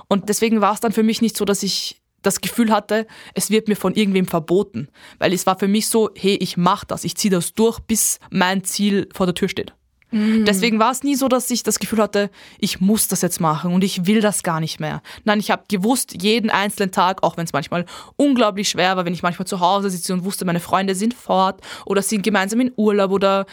Und 0.08 0.28
deswegen 0.28 0.60
war 0.60 0.72
es 0.72 0.80
dann 0.80 0.92
für 0.92 1.02
mich 1.02 1.20
nicht 1.20 1.36
so, 1.36 1.44
dass 1.44 1.62
ich 1.62 2.00
das 2.22 2.40
Gefühl 2.40 2.72
hatte, 2.72 3.06
es 3.34 3.50
wird 3.50 3.68
mir 3.68 3.76
von 3.76 3.94
irgendwem 3.94 4.26
verboten. 4.26 4.88
Weil 5.18 5.32
es 5.32 5.46
war 5.46 5.58
für 5.58 5.68
mich 5.68 5.88
so, 5.88 6.10
hey, 6.16 6.36
ich 6.40 6.56
mache 6.56 6.86
das, 6.86 7.04
ich 7.04 7.16
ziehe 7.16 7.30
das 7.30 7.54
durch, 7.54 7.80
bis 7.80 8.18
mein 8.30 8.64
Ziel 8.64 9.08
vor 9.12 9.26
der 9.26 9.34
Tür 9.34 9.48
steht. 9.48 9.74
Mhm. 10.10 10.44
Deswegen 10.44 10.78
war 10.78 10.90
es 10.90 11.02
nie 11.02 11.14
so, 11.14 11.28
dass 11.28 11.50
ich 11.50 11.62
das 11.62 11.78
Gefühl 11.78 12.00
hatte, 12.00 12.30
ich 12.58 12.80
muss 12.80 13.08
das 13.08 13.22
jetzt 13.22 13.40
machen 13.40 13.72
und 13.72 13.84
ich 13.84 14.06
will 14.06 14.20
das 14.20 14.42
gar 14.42 14.60
nicht 14.60 14.80
mehr. 14.80 15.02
Nein, 15.24 15.40
ich 15.40 15.50
habe 15.50 15.64
gewusst, 15.68 16.22
jeden 16.22 16.50
einzelnen 16.50 16.92
Tag, 16.92 17.22
auch 17.22 17.36
wenn 17.36 17.44
es 17.44 17.52
manchmal 17.52 17.84
unglaublich 18.16 18.68
schwer 18.68 18.96
war, 18.96 19.04
wenn 19.04 19.14
ich 19.14 19.22
manchmal 19.22 19.46
zu 19.46 19.60
Hause 19.60 19.90
sitze 19.90 20.12
und 20.14 20.24
wusste, 20.24 20.44
meine 20.44 20.60
Freunde 20.60 20.94
sind 20.94 21.14
fort 21.14 21.60
oder 21.84 22.02
sind 22.02 22.22
gemeinsam 22.22 22.60
in 22.60 22.72
Urlaub 22.76 23.10
oder 23.10 23.46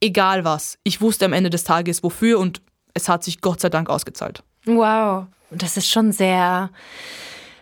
egal 0.00 0.44
was. 0.44 0.78
Ich 0.84 1.00
wusste 1.00 1.24
am 1.24 1.32
Ende 1.32 1.50
des 1.50 1.64
Tages 1.64 2.02
wofür 2.02 2.38
und 2.38 2.60
es 2.92 3.08
hat 3.08 3.24
sich 3.24 3.40
Gott 3.40 3.60
sei 3.60 3.70
Dank 3.70 3.88
ausgezahlt. 3.88 4.42
Wow, 4.66 5.26
das 5.50 5.76
ist 5.76 5.90
schon 5.90 6.12
sehr 6.12 6.70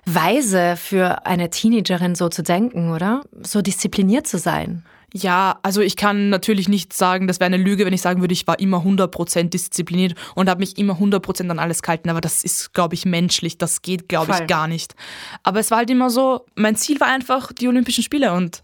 weise 0.05 0.77
für 0.77 1.27
eine 1.27 1.51
Teenagerin 1.51 2.15
so 2.15 2.29
zu 2.29 2.43
denken, 2.43 2.91
oder? 2.91 3.23
So 3.43 3.63
diszipliniert 3.63 4.27
zu 4.27 4.39
sein. 4.39 4.85
Ja, 5.15 5.59
also 5.63 5.83
ich 5.83 5.97
kann 5.97 6.31
natürlich 6.31 6.69
nicht 6.69 6.93
sagen, 6.93 7.27
das 7.27 7.39
wäre 7.39 7.47
eine 7.47 7.63
Lüge, 7.63 7.85
wenn 7.85 7.93
ich 7.93 8.01
sagen 8.01 8.23
würde, 8.23 8.33
ich 8.33 8.47
war 8.47 8.59
immer 8.59 8.79
100% 8.79 9.51
diszipliniert 9.51 10.15
und 10.35 10.49
habe 10.49 10.61
mich 10.61 10.79
immer 10.79 10.95
100% 10.95 11.51
an 11.51 11.59
alles 11.59 11.83
gehalten, 11.83 12.09
aber 12.09 12.23
das 12.23 12.43
ist, 12.43 12.73
glaube 12.73 12.95
ich, 12.95 13.05
menschlich, 13.05 13.59
das 13.59 13.83
geht, 13.83 14.09
glaube 14.09 14.33
ich, 14.33 14.47
gar 14.47 14.69
nicht. 14.69 14.95
Aber 15.43 15.61
es 15.61 15.71
war 15.71 15.79
halt 15.79 15.91
immer 15.91 16.09
so, 16.09 16.47
mein 16.55 16.77
Ziel 16.77 16.99
war 17.01 17.09
einfach 17.09 17.53
die 17.53 17.69
Olympischen 17.69 18.03
Spiele 18.03 18.33
und 18.33 18.63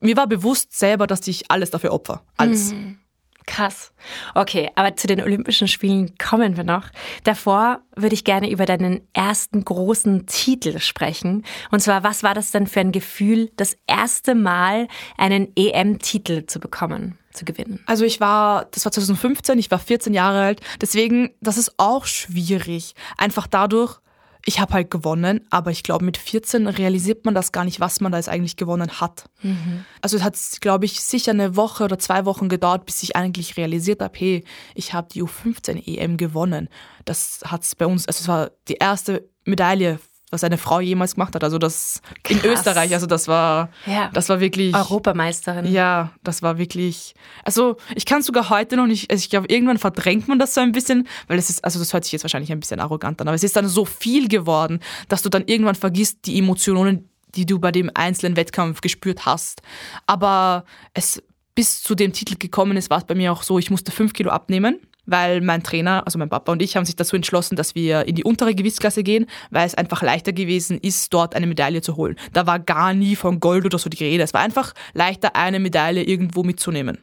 mir 0.00 0.16
war 0.16 0.26
bewusst 0.26 0.78
selber, 0.78 1.06
dass 1.06 1.26
ich 1.26 1.50
alles 1.50 1.70
dafür 1.70 1.92
opfer. 1.92 2.22
Alles. 2.36 2.72
Mhm. 2.72 2.98
Krass. 3.46 3.92
Okay, 4.34 4.70
aber 4.74 4.96
zu 4.96 5.06
den 5.06 5.20
Olympischen 5.20 5.68
Spielen 5.68 6.14
kommen 6.16 6.56
wir 6.56 6.64
noch. 6.64 6.88
Davor 7.24 7.80
würde 7.96 8.14
ich 8.14 8.24
gerne 8.24 8.50
über 8.50 8.66
deinen 8.66 9.00
ersten 9.12 9.64
großen 9.64 10.26
Titel 10.26 10.78
sprechen. 10.78 11.44
Und 11.70 11.80
zwar, 11.80 12.04
was 12.04 12.22
war 12.22 12.34
das 12.34 12.50
denn 12.50 12.66
für 12.66 12.80
ein 12.80 12.92
Gefühl, 12.92 13.50
das 13.56 13.76
erste 13.86 14.34
Mal 14.34 14.88
einen 15.16 15.52
EM-Titel 15.56 16.46
zu 16.46 16.60
bekommen? 16.60 17.18
zu 17.32 17.46
gewinnen? 17.46 17.80
Also 17.86 18.04
ich 18.04 18.20
war, 18.20 18.66
das 18.72 18.84
war 18.84 18.92
2015, 18.92 19.58
ich 19.58 19.70
war 19.70 19.78
14 19.78 20.12
Jahre 20.12 20.42
alt. 20.42 20.60
Deswegen, 20.82 21.30
das 21.40 21.56
ist 21.56 21.72
auch 21.78 22.04
schwierig. 22.04 22.94
Einfach 23.16 23.46
dadurch, 23.46 24.00
ich 24.44 24.60
habe 24.60 24.74
halt 24.74 24.90
gewonnen, 24.90 25.46
aber 25.50 25.70
ich 25.70 25.82
glaube, 25.82 26.04
mit 26.04 26.16
14 26.16 26.66
realisiert 26.66 27.24
man 27.24 27.34
das 27.34 27.52
gar 27.52 27.64
nicht, 27.64 27.80
was 27.80 28.00
man 28.00 28.10
da 28.10 28.18
jetzt 28.18 28.28
eigentlich 28.28 28.56
gewonnen 28.56 29.00
hat. 29.00 29.26
Mhm. 29.42 29.84
Also 30.00 30.16
es 30.16 30.22
hat, 30.22 30.36
glaube 30.60 30.84
ich, 30.84 31.00
sicher 31.00 31.30
eine 31.30 31.56
Woche 31.56 31.84
oder 31.84 31.98
zwei 31.98 32.24
Wochen 32.24 32.48
gedauert, 32.48 32.86
bis 32.86 33.02
ich 33.02 33.14
eigentlich 33.14 33.56
realisiert 33.56 34.02
habe, 34.02 34.18
hey, 34.18 34.44
ich 34.74 34.94
habe 34.94 35.08
die 35.12 35.22
U15 35.22 35.86
EM 35.86 36.16
gewonnen. 36.16 36.68
Das 37.04 37.40
hat 37.44 37.62
es 37.62 37.74
bei 37.76 37.86
uns, 37.86 38.06
also 38.06 38.20
es 38.20 38.28
war 38.28 38.50
die 38.68 38.74
erste 38.74 39.28
Medaille 39.44 39.98
was 40.32 40.42
eine 40.42 40.58
Frau 40.58 40.80
jemals 40.80 41.14
gemacht 41.14 41.34
hat. 41.34 41.44
Also 41.44 41.58
das 41.58 42.00
Krass. 42.24 42.42
in 42.42 42.50
Österreich, 42.50 42.94
also 42.94 43.06
das 43.06 43.28
war, 43.28 43.68
ja. 43.86 44.10
das 44.12 44.28
war 44.28 44.40
wirklich 44.40 44.74
Europameisterin. 44.74 45.70
Ja, 45.70 46.10
das 46.24 46.42
war 46.42 46.58
wirklich. 46.58 47.14
Also 47.44 47.76
ich 47.94 48.06
kann 48.06 48.22
sogar 48.22 48.50
heute 48.50 48.76
noch 48.76 48.86
nicht. 48.86 49.10
Also 49.10 49.20
ich 49.20 49.30
glaube, 49.30 49.46
irgendwann 49.48 49.78
verdrängt 49.78 50.26
man 50.28 50.38
das 50.38 50.54
so 50.54 50.60
ein 50.62 50.72
bisschen, 50.72 51.06
weil 51.28 51.38
es 51.38 51.50
ist, 51.50 51.64
also 51.64 51.78
das 51.78 51.92
hört 51.92 52.04
sich 52.04 52.12
jetzt 52.12 52.24
wahrscheinlich 52.24 52.50
ein 52.50 52.60
bisschen 52.60 52.80
arrogant 52.80 53.20
an, 53.20 53.28
aber 53.28 53.34
es 53.34 53.44
ist 53.44 53.54
dann 53.56 53.68
so 53.68 53.84
viel 53.84 54.28
geworden, 54.28 54.80
dass 55.08 55.22
du 55.22 55.28
dann 55.28 55.44
irgendwann 55.46 55.74
vergisst 55.74 56.26
die 56.26 56.38
Emotionen, 56.38 57.08
die 57.34 57.46
du 57.46 57.58
bei 57.58 57.70
dem 57.70 57.90
einzelnen 57.94 58.36
Wettkampf 58.36 58.80
gespürt 58.80 59.26
hast. 59.26 59.62
Aber 60.06 60.64
es 60.94 61.22
bis 61.54 61.82
zu 61.82 61.94
dem 61.94 62.12
Titel 62.12 62.36
gekommen 62.38 62.76
ist, 62.78 62.88
war 62.88 62.98
es 62.98 63.04
bei 63.04 63.14
mir 63.14 63.32
auch 63.32 63.42
so, 63.42 63.58
ich 63.58 63.70
musste 63.70 63.92
fünf 63.92 64.14
Kilo 64.14 64.30
abnehmen 64.30 64.80
weil 65.12 65.40
mein 65.40 65.62
Trainer, 65.62 66.02
also 66.04 66.18
mein 66.18 66.28
Papa 66.28 66.50
und 66.50 66.60
ich, 66.60 66.74
haben 66.74 66.84
sich 66.84 66.96
dazu 66.96 67.14
entschlossen, 67.14 67.54
dass 67.54 67.76
wir 67.76 68.08
in 68.08 68.16
die 68.16 68.24
untere 68.24 68.54
Gewichtsklasse 68.54 69.04
gehen, 69.04 69.26
weil 69.50 69.66
es 69.66 69.76
einfach 69.76 70.02
leichter 70.02 70.32
gewesen 70.32 70.78
ist, 70.78 71.14
dort 71.14 71.36
eine 71.36 71.46
Medaille 71.46 71.82
zu 71.82 71.96
holen. 71.96 72.16
Da 72.32 72.46
war 72.46 72.58
gar 72.58 72.94
nie 72.94 73.14
von 73.14 73.38
Gold 73.38 73.64
oder 73.64 73.78
so 73.78 73.88
die 73.88 74.02
Rede. 74.02 74.24
Es 74.24 74.34
war 74.34 74.40
einfach 74.40 74.72
leichter, 74.94 75.36
eine 75.36 75.60
Medaille 75.60 76.02
irgendwo 76.02 76.42
mitzunehmen. 76.42 76.98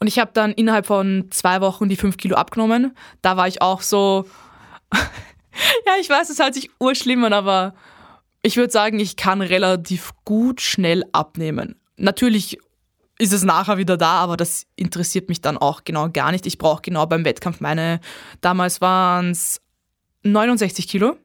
Und 0.00 0.06
ich 0.08 0.18
habe 0.18 0.30
dann 0.34 0.52
innerhalb 0.52 0.86
von 0.86 1.26
zwei 1.30 1.60
Wochen 1.60 1.88
die 1.88 1.96
fünf 1.96 2.16
Kilo 2.16 2.36
abgenommen. 2.36 2.96
Da 3.20 3.36
war 3.36 3.46
ich 3.46 3.62
auch 3.62 3.82
so, 3.82 4.26
ja, 4.92 5.92
ich 6.00 6.08
weiß, 6.08 6.30
es 6.30 6.38
hört 6.38 6.54
sich 6.54 6.70
urschlimm 6.80 7.24
an, 7.24 7.32
aber 7.32 7.74
ich 8.42 8.56
würde 8.56 8.72
sagen, 8.72 8.98
ich 8.98 9.16
kann 9.16 9.42
relativ 9.42 10.12
gut 10.24 10.60
schnell 10.60 11.04
abnehmen. 11.12 11.76
Natürlich 11.96 12.58
ist 13.18 13.32
es 13.32 13.44
nachher 13.44 13.78
wieder 13.78 13.96
da, 13.96 14.14
aber 14.14 14.36
das 14.36 14.66
interessiert 14.76 15.28
mich 15.28 15.40
dann 15.40 15.58
auch 15.58 15.84
genau 15.84 16.08
gar 16.10 16.32
nicht. 16.32 16.46
Ich 16.46 16.58
brauche 16.58 16.82
genau 16.82 17.06
beim 17.06 17.24
Wettkampf 17.24 17.60
meine, 17.60 18.00
damals 18.40 18.80
waren 18.80 19.30
es 19.30 19.60
69 20.24 20.88
Kilo. 20.88 21.16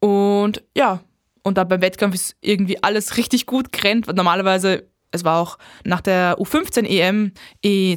Und 0.00 0.62
ja, 0.76 1.00
und 1.42 1.58
dann 1.58 1.68
beim 1.68 1.80
Wettkampf 1.80 2.14
ist 2.14 2.36
irgendwie 2.40 2.82
alles 2.82 3.16
richtig 3.16 3.46
gut 3.46 3.72
gerannt. 3.72 4.06
Normalerweise 4.14 4.88
es 5.10 5.24
war 5.24 5.40
auch 5.40 5.58
nach 5.84 6.00
der 6.00 6.38
U15 6.38 6.84
EM 6.84 7.32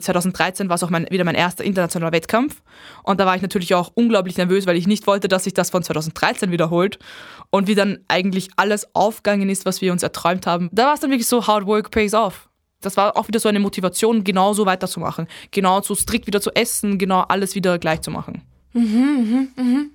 2013 0.01 0.69
war 0.69 0.75
es 0.75 0.83
auch 0.83 0.89
mein, 0.89 1.07
wieder 1.09 1.25
mein 1.25 1.35
erster 1.35 1.63
internationaler 1.63 2.13
Wettkampf. 2.13 2.61
Und 3.03 3.19
da 3.19 3.25
war 3.25 3.35
ich 3.35 3.41
natürlich 3.41 3.75
auch 3.75 3.91
unglaublich 3.95 4.37
nervös, 4.37 4.65
weil 4.65 4.77
ich 4.77 4.87
nicht 4.87 5.07
wollte, 5.07 5.27
dass 5.27 5.43
sich 5.43 5.53
das 5.53 5.69
von 5.69 5.83
2013 5.83 6.51
wiederholt. 6.51 6.99
Und 7.49 7.67
wie 7.67 7.75
dann 7.75 7.99
eigentlich 8.07 8.49
alles 8.55 8.95
aufgegangen 8.95 9.49
ist, 9.49 9.65
was 9.65 9.81
wir 9.81 9.91
uns 9.91 10.03
erträumt 10.03 10.47
haben. 10.47 10.69
Da 10.71 10.85
war 10.85 10.93
es 10.93 11.01
dann 11.01 11.09
wirklich 11.09 11.27
so, 11.27 11.45
hard 11.47 11.65
work 11.65 11.91
pays 11.91 12.13
off. 12.13 12.49
Das 12.81 12.97
war 12.97 13.15
auch 13.15 13.27
wieder 13.27 13.39
so 13.39 13.49
eine 13.49 13.59
Motivation, 13.59 14.23
genau 14.23 14.53
so 14.53 14.65
weiterzumachen. 14.65 15.27
Genau 15.51 15.81
so 15.81 15.95
strikt 15.95 16.27
wieder 16.27 16.41
zu 16.41 16.51
essen, 16.51 16.97
genau 16.97 17.21
alles 17.21 17.55
wieder 17.55 17.79
gleich 17.79 18.01
zu 18.01 18.11
machen. 18.11 18.41
Mhm, 18.73 19.49
mh, 19.55 19.63
mh. 19.63 19.85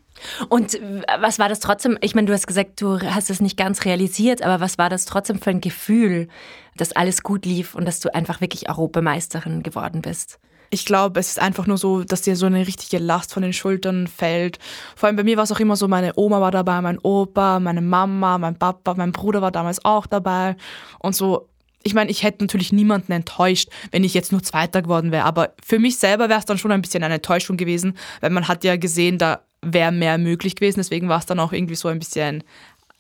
Und 0.49 0.79
was 1.19 1.39
war 1.39 1.49
das 1.49 1.61
trotzdem? 1.61 1.99
Ich 2.01 2.15
meine, 2.15 2.27
du 2.27 2.33
hast 2.33 2.47
gesagt, 2.47 2.81
du 2.81 3.01
hast 3.01 3.31
es 3.31 3.41
nicht 3.41 3.57
ganz 3.57 3.85
realisiert, 3.85 4.43
aber 4.43 4.61
was 4.61 4.79
war 4.79 4.89
das 4.89 5.05
trotzdem 5.05 5.41
für 5.41 5.51
ein 5.51 5.61
Gefühl, 5.61 6.29
dass 6.77 6.93
alles 6.93 7.23
gut 7.23 7.45
lief 7.45 7.75
und 7.75 7.87
dass 7.87 8.01
du 8.01 8.15
einfach 8.15 8.41
wirklich 8.41 8.69
Europameisterin 8.69 9.63
geworden 9.63 10.03
bist? 10.03 10.39
Ich 10.71 10.85
glaube, 10.85 11.21
es 11.21 11.29
ist 11.29 11.41
einfach 11.41 11.67
nur 11.67 11.79
so, 11.79 12.03
dass 12.03 12.23
dir 12.23 12.35
so 12.35 12.47
eine 12.47 12.67
richtige 12.67 12.99
Last 12.99 13.33
von 13.33 13.43
den 13.43 13.53
Schultern 13.53 14.09
fällt. 14.09 14.59
Vor 14.97 15.07
allem 15.07 15.17
bei 15.17 15.23
mir 15.23 15.37
war 15.37 15.45
es 15.45 15.53
auch 15.53 15.61
immer 15.61 15.77
so, 15.77 15.87
meine 15.87 16.13
Oma 16.17 16.41
war 16.41 16.51
dabei, 16.51 16.81
mein 16.81 16.99
Opa, 16.99 17.61
meine 17.61 17.83
Mama, 17.83 18.37
mein 18.39 18.59
Papa, 18.59 18.95
mein 18.95 19.13
Bruder 19.13 19.43
war 19.43 19.53
damals 19.53 19.85
auch 19.85 20.07
dabei. 20.07 20.57
Und 20.99 21.15
so, 21.15 21.49
ich 21.87 21.95
meine, 21.95 22.11
ich 22.11 22.25
hätte 22.25 22.43
natürlich 22.43 22.73
niemanden 22.73 23.13
enttäuscht, 23.13 23.69
wenn 23.93 24.05
ich 24.05 24.13
jetzt 24.13 24.33
nur 24.33 24.43
Zweiter 24.43 24.83
geworden 24.83 25.13
wäre. 25.13 25.25
Aber 25.25 25.55
für 25.65 25.79
mich 25.79 25.99
selber 25.99 26.29
wäre 26.29 26.41
es 26.41 26.45
dann 26.45 26.59
schon 26.59 26.73
ein 26.73 26.83
bisschen 26.83 27.05
eine 27.05 27.15
Enttäuschung 27.15 27.57
gewesen, 27.57 27.97
weil 28.21 28.31
man 28.31 28.49
hat 28.49 28.65
ja 28.65 28.77
gesehen, 28.77 29.19
da 29.19 29.43
wäre 29.63 29.93
mehr 29.93 30.19
möglich 30.19 30.57
gewesen. 30.57 30.81
Deswegen 30.81 31.09
war 31.09 31.21
es 31.21 31.27
dann 31.27 31.39
auch 31.39 31.53
irgendwie 31.53 31.77
so 31.77 31.89
ein 31.89 32.01
bisschen 32.01 32.43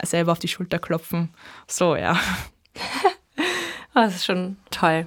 selber 0.02 0.32
auf 0.32 0.38
die 0.38 0.48
Schulter 0.48 0.78
klopfen. 0.78 1.30
So, 1.66 1.96
ja. 1.96 2.18
Das 3.94 4.14
ist 4.14 4.26
schon 4.26 4.58
toll. 4.70 5.06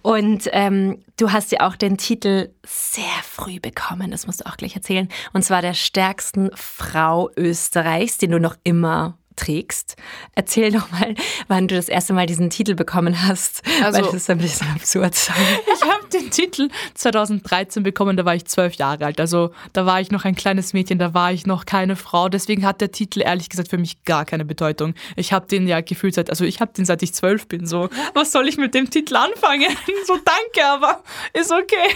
Und 0.00 0.48
ähm, 0.52 1.04
du 1.18 1.30
hast 1.30 1.52
ja 1.52 1.60
auch 1.60 1.76
den 1.76 1.98
Titel 1.98 2.48
sehr 2.64 3.04
früh 3.22 3.60
bekommen, 3.60 4.10
das 4.10 4.26
musst 4.26 4.40
du 4.40 4.46
auch 4.46 4.56
gleich 4.56 4.74
erzählen. 4.74 5.10
Und 5.34 5.42
zwar 5.42 5.60
der 5.60 5.74
stärksten 5.74 6.50
Frau 6.54 7.30
Österreichs, 7.36 8.16
den 8.16 8.30
du 8.30 8.40
noch 8.40 8.56
immer 8.64 9.18
trägst. 9.40 9.96
Erzähl 10.34 10.70
doch 10.70 10.90
mal, 10.90 11.14
wann 11.48 11.68
du 11.68 11.74
das 11.74 11.88
erste 11.88 12.12
Mal 12.12 12.26
diesen 12.26 12.50
Titel 12.50 12.74
bekommen 12.74 13.26
hast, 13.26 13.62
also, 13.82 13.98
weil 13.98 14.04
das 14.04 14.14
ist 14.14 14.30
ein 14.30 14.38
bisschen 14.38 14.68
absurd. 14.74 15.14
Ich 15.74 15.82
habe 15.82 16.08
den 16.12 16.30
Titel 16.30 16.68
2013 16.94 17.82
bekommen, 17.82 18.16
da 18.16 18.24
war 18.24 18.34
ich 18.34 18.44
zwölf 18.44 18.74
Jahre 18.74 19.06
alt. 19.06 19.20
Also 19.20 19.50
da 19.72 19.86
war 19.86 20.00
ich 20.00 20.10
noch 20.10 20.24
ein 20.24 20.34
kleines 20.34 20.72
Mädchen, 20.72 20.98
da 20.98 21.14
war 21.14 21.32
ich 21.32 21.46
noch 21.46 21.64
keine 21.64 21.96
Frau. 21.96 22.28
Deswegen 22.28 22.66
hat 22.66 22.80
der 22.80 22.92
Titel 22.92 23.22
ehrlich 23.22 23.48
gesagt 23.48 23.68
für 23.68 23.78
mich 23.78 24.04
gar 24.04 24.24
keine 24.24 24.44
Bedeutung. 24.44 24.94
Ich 25.16 25.32
habe 25.32 25.46
den 25.46 25.66
ja 25.66 25.80
gefühlt 25.80 26.14
seit, 26.14 26.28
also 26.28 26.44
ich 26.44 26.60
habe 26.60 26.72
den 26.72 26.84
seit 26.84 27.02
ich 27.02 27.14
zwölf 27.14 27.48
bin. 27.48 27.66
So, 27.66 27.88
was 28.14 28.32
soll 28.32 28.48
ich 28.48 28.56
mit 28.56 28.74
dem 28.74 28.90
Titel 28.90 29.16
anfangen? 29.16 29.70
So 30.06 30.16
danke, 30.16 30.66
aber 30.66 31.02
ist 31.34 31.52
okay. 31.52 31.94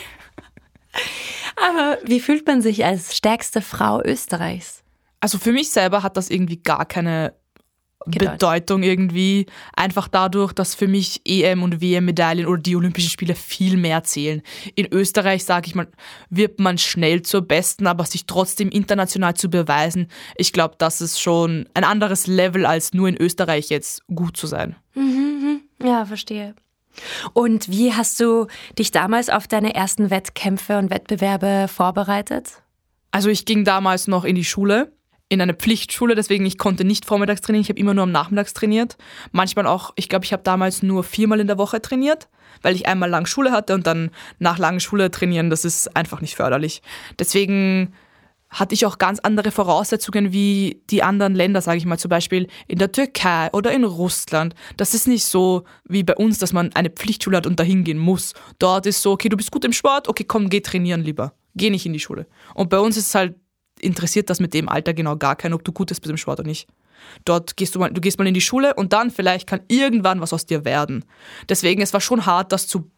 Aber 1.56 1.98
wie 2.04 2.20
fühlt 2.20 2.46
man 2.46 2.62
sich 2.62 2.84
als 2.84 3.16
stärkste 3.16 3.62
Frau 3.62 4.02
Österreichs? 4.02 4.83
Also 5.24 5.38
für 5.38 5.52
mich 5.52 5.70
selber 5.70 6.02
hat 6.02 6.18
das 6.18 6.28
irgendwie 6.28 6.58
gar 6.58 6.84
keine 6.84 7.32
Gedeutung. 8.04 8.32
Bedeutung 8.34 8.82
irgendwie. 8.82 9.46
Einfach 9.74 10.06
dadurch, 10.06 10.52
dass 10.52 10.74
für 10.74 10.86
mich 10.86 11.22
EM- 11.24 11.62
und 11.62 11.80
WM-Medaillen 11.80 12.44
oder 12.44 12.60
die 12.60 12.76
Olympischen 12.76 13.08
Spiele 13.08 13.34
viel 13.34 13.78
mehr 13.78 14.04
zählen. 14.04 14.42
In 14.74 14.86
Österreich, 14.92 15.46
sage 15.46 15.68
ich 15.68 15.74
mal, 15.74 15.88
wird 16.28 16.60
man 16.60 16.76
schnell 16.76 17.22
zur 17.22 17.40
Besten, 17.40 17.86
aber 17.86 18.04
sich 18.04 18.26
trotzdem 18.26 18.68
international 18.68 19.32
zu 19.32 19.48
beweisen, 19.48 20.08
ich 20.36 20.52
glaube, 20.52 20.74
das 20.76 21.00
ist 21.00 21.18
schon 21.18 21.70
ein 21.72 21.84
anderes 21.84 22.26
Level, 22.26 22.66
als 22.66 22.92
nur 22.92 23.08
in 23.08 23.16
Österreich 23.16 23.70
jetzt 23.70 24.06
gut 24.14 24.36
zu 24.36 24.46
sein. 24.46 24.76
Mhm, 24.92 25.62
mhm. 25.80 25.86
ja, 25.86 26.04
verstehe. 26.04 26.54
Und 27.32 27.70
wie 27.70 27.94
hast 27.94 28.20
du 28.20 28.46
dich 28.78 28.90
damals 28.90 29.30
auf 29.30 29.48
deine 29.48 29.74
ersten 29.74 30.10
Wettkämpfe 30.10 30.76
und 30.76 30.90
Wettbewerbe 30.90 31.68
vorbereitet? 31.68 32.60
Also 33.10 33.30
ich 33.30 33.46
ging 33.46 33.64
damals 33.64 34.06
noch 34.06 34.24
in 34.24 34.34
die 34.34 34.44
Schule 34.44 34.92
in 35.28 35.40
eine 35.40 35.54
Pflichtschule, 35.54 36.14
deswegen 36.14 36.46
ich 36.46 36.58
konnte 36.58 36.84
nicht 36.84 37.06
vormittags 37.06 37.40
trainieren, 37.40 37.62
ich 37.62 37.68
habe 37.68 37.80
immer 37.80 37.94
nur 37.94 38.04
am 38.04 38.12
Nachmittags 38.12 38.54
trainiert. 38.54 38.96
Manchmal 39.32 39.66
auch, 39.66 39.92
ich 39.96 40.08
glaube, 40.08 40.24
ich 40.24 40.32
habe 40.32 40.42
damals 40.42 40.82
nur 40.82 41.02
viermal 41.02 41.40
in 41.40 41.46
der 41.46 41.58
Woche 41.58 41.80
trainiert, 41.80 42.28
weil 42.62 42.74
ich 42.74 42.86
einmal 42.86 43.10
lang 43.10 43.26
Schule 43.26 43.50
hatte 43.50 43.74
und 43.74 43.86
dann 43.86 44.10
nach 44.38 44.58
langer 44.58 44.80
Schule 44.80 45.10
trainieren, 45.10 45.50
das 45.50 45.64
ist 45.64 45.96
einfach 45.96 46.20
nicht 46.20 46.36
förderlich. 46.36 46.82
Deswegen 47.18 47.94
hatte 48.50 48.74
ich 48.74 48.86
auch 48.86 48.98
ganz 48.98 49.18
andere 49.18 49.50
Voraussetzungen 49.50 50.32
wie 50.32 50.80
die 50.88 51.02
anderen 51.02 51.34
Länder, 51.34 51.60
sage 51.60 51.78
ich 51.78 51.86
mal, 51.86 51.98
zum 51.98 52.08
Beispiel 52.08 52.46
in 52.68 52.78
der 52.78 52.92
Türkei 52.92 53.50
oder 53.52 53.72
in 53.72 53.82
Russland. 53.82 54.54
Das 54.76 54.94
ist 54.94 55.08
nicht 55.08 55.24
so 55.24 55.64
wie 55.84 56.04
bei 56.04 56.14
uns, 56.14 56.38
dass 56.38 56.52
man 56.52 56.72
eine 56.74 56.90
Pflichtschule 56.90 57.36
hat 57.36 57.48
und 57.48 57.58
dahin 57.58 57.82
gehen 57.82 57.98
muss. 57.98 58.32
Dort 58.60 58.86
ist 58.86 59.02
so, 59.02 59.12
okay, 59.12 59.28
du 59.28 59.36
bist 59.36 59.50
gut 59.50 59.64
im 59.64 59.72
Sport, 59.72 60.08
okay, 60.08 60.24
komm, 60.24 60.50
geh 60.50 60.60
trainieren 60.60 61.02
lieber. 61.02 61.34
Geh 61.56 61.70
nicht 61.70 61.86
in 61.86 61.92
die 61.92 62.00
Schule. 62.00 62.26
Und 62.54 62.70
bei 62.70 62.78
uns 62.78 62.96
ist 62.96 63.08
es 63.08 63.14
halt 63.14 63.34
interessiert 63.84 64.30
das 64.30 64.40
mit 64.40 64.54
dem 64.54 64.68
Alter 64.68 64.94
genau 64.94 65.16
gar 65.16 65.36
keinen, 65.36 65.54
ob 65.54 65.64
du 65.64 65.72
gut 65.72 65.88
bist 65.88 66.02
bei 66.02 66.08
dem 66.08 66.16
Sport 66.16 66.40
oder 66.40 66.48
nicht. 66.48 66.68
Dort 67.24 67.56
gehst 67.56 67.74
du 67.74 67.78
mal, 67.78 67.92
du 67.92 68.00
gehst 68.00 68.18
mal 68.18 68.26
in 68.26 68.34
die 68.34 68.40
Schule 68.40 68.74
und 68.74 68.92
dann 68.92 69.10
vielleicht 69.10 69.46
kann 69.46 69.60
irgendwann 69.68 70.20
was 70.20 70.32
aus 70.32 70.46
dir 70.46 70.64
werden. 70.64 71.04
Deswegen, 71.48 71.82
es 71.82 71.92
war 71.92 72.00
schon 72.00 72.26
hart, 72.26 72.52
das 72.52 72.66
zu 72.66 72.90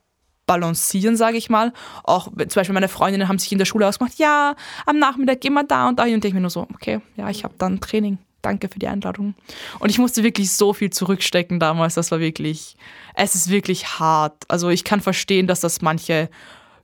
balancieren, 0.46 1.16
sage 1.16 1.36
ich 1.36 1.50
mal. 1.50 1.72
Auch 2.04 2.28
zum 2.28 2.48
Beispiel 2.54 2.74
meine 2.74 2.88
Freundinnen 2.88 3.28
haben 3.28 3.38
sich 3.38 3.52
in 3.52 3.58
der 3.58 3.64
Schule 3.64 3.86
ausgemacht, 3.86 4.18
ja, 4.18 4.54
am 4.86 4.98
Nachmittag 4.98 5.40
gehen 5.40 5.54
wir 5.54 5.64
da 5.64 5.88
und 5.88 5.98
da. 5.98 6.04
Und 6.04 6.22
denke 6.22 6.34
mir 6.34 6.40
nur 6.40 6.50
so, 6.50 6.66
okay, 6.74 7.00
ja, 7.16 7.28
ich 7.28 7.44
habe 7.44 7.54
dann 7.58 7.80
Training. 7.80 8.18
Danke 8.42 8.68
für 8.68 8.78
die 8.78 8.86
Einladung. 8.86 9.34
Und 9.80 9.90
ich 9.90 9.98
musste 9.98 10.22
wirklich 10.22 10.52
so 10.52 10.72
viel 10.72 10.90
zurückstecken 10.90 11.58
damals. 11.58 11.94
Das 11.94 12.12
war 12.12 12.20
wirklich, 12.20 12.76
es 13.14 13.34
ist 13.34 13.50
wirklich 13.50 13.98
hart. 13.98 14.44
Also 14.46 14.68
ich 14.68 14.84
kann 14.84 15.00
verstehen, 15.00 15.48
dass 15.48 15.60
das 15.60 15.82
manche 15.82 16.30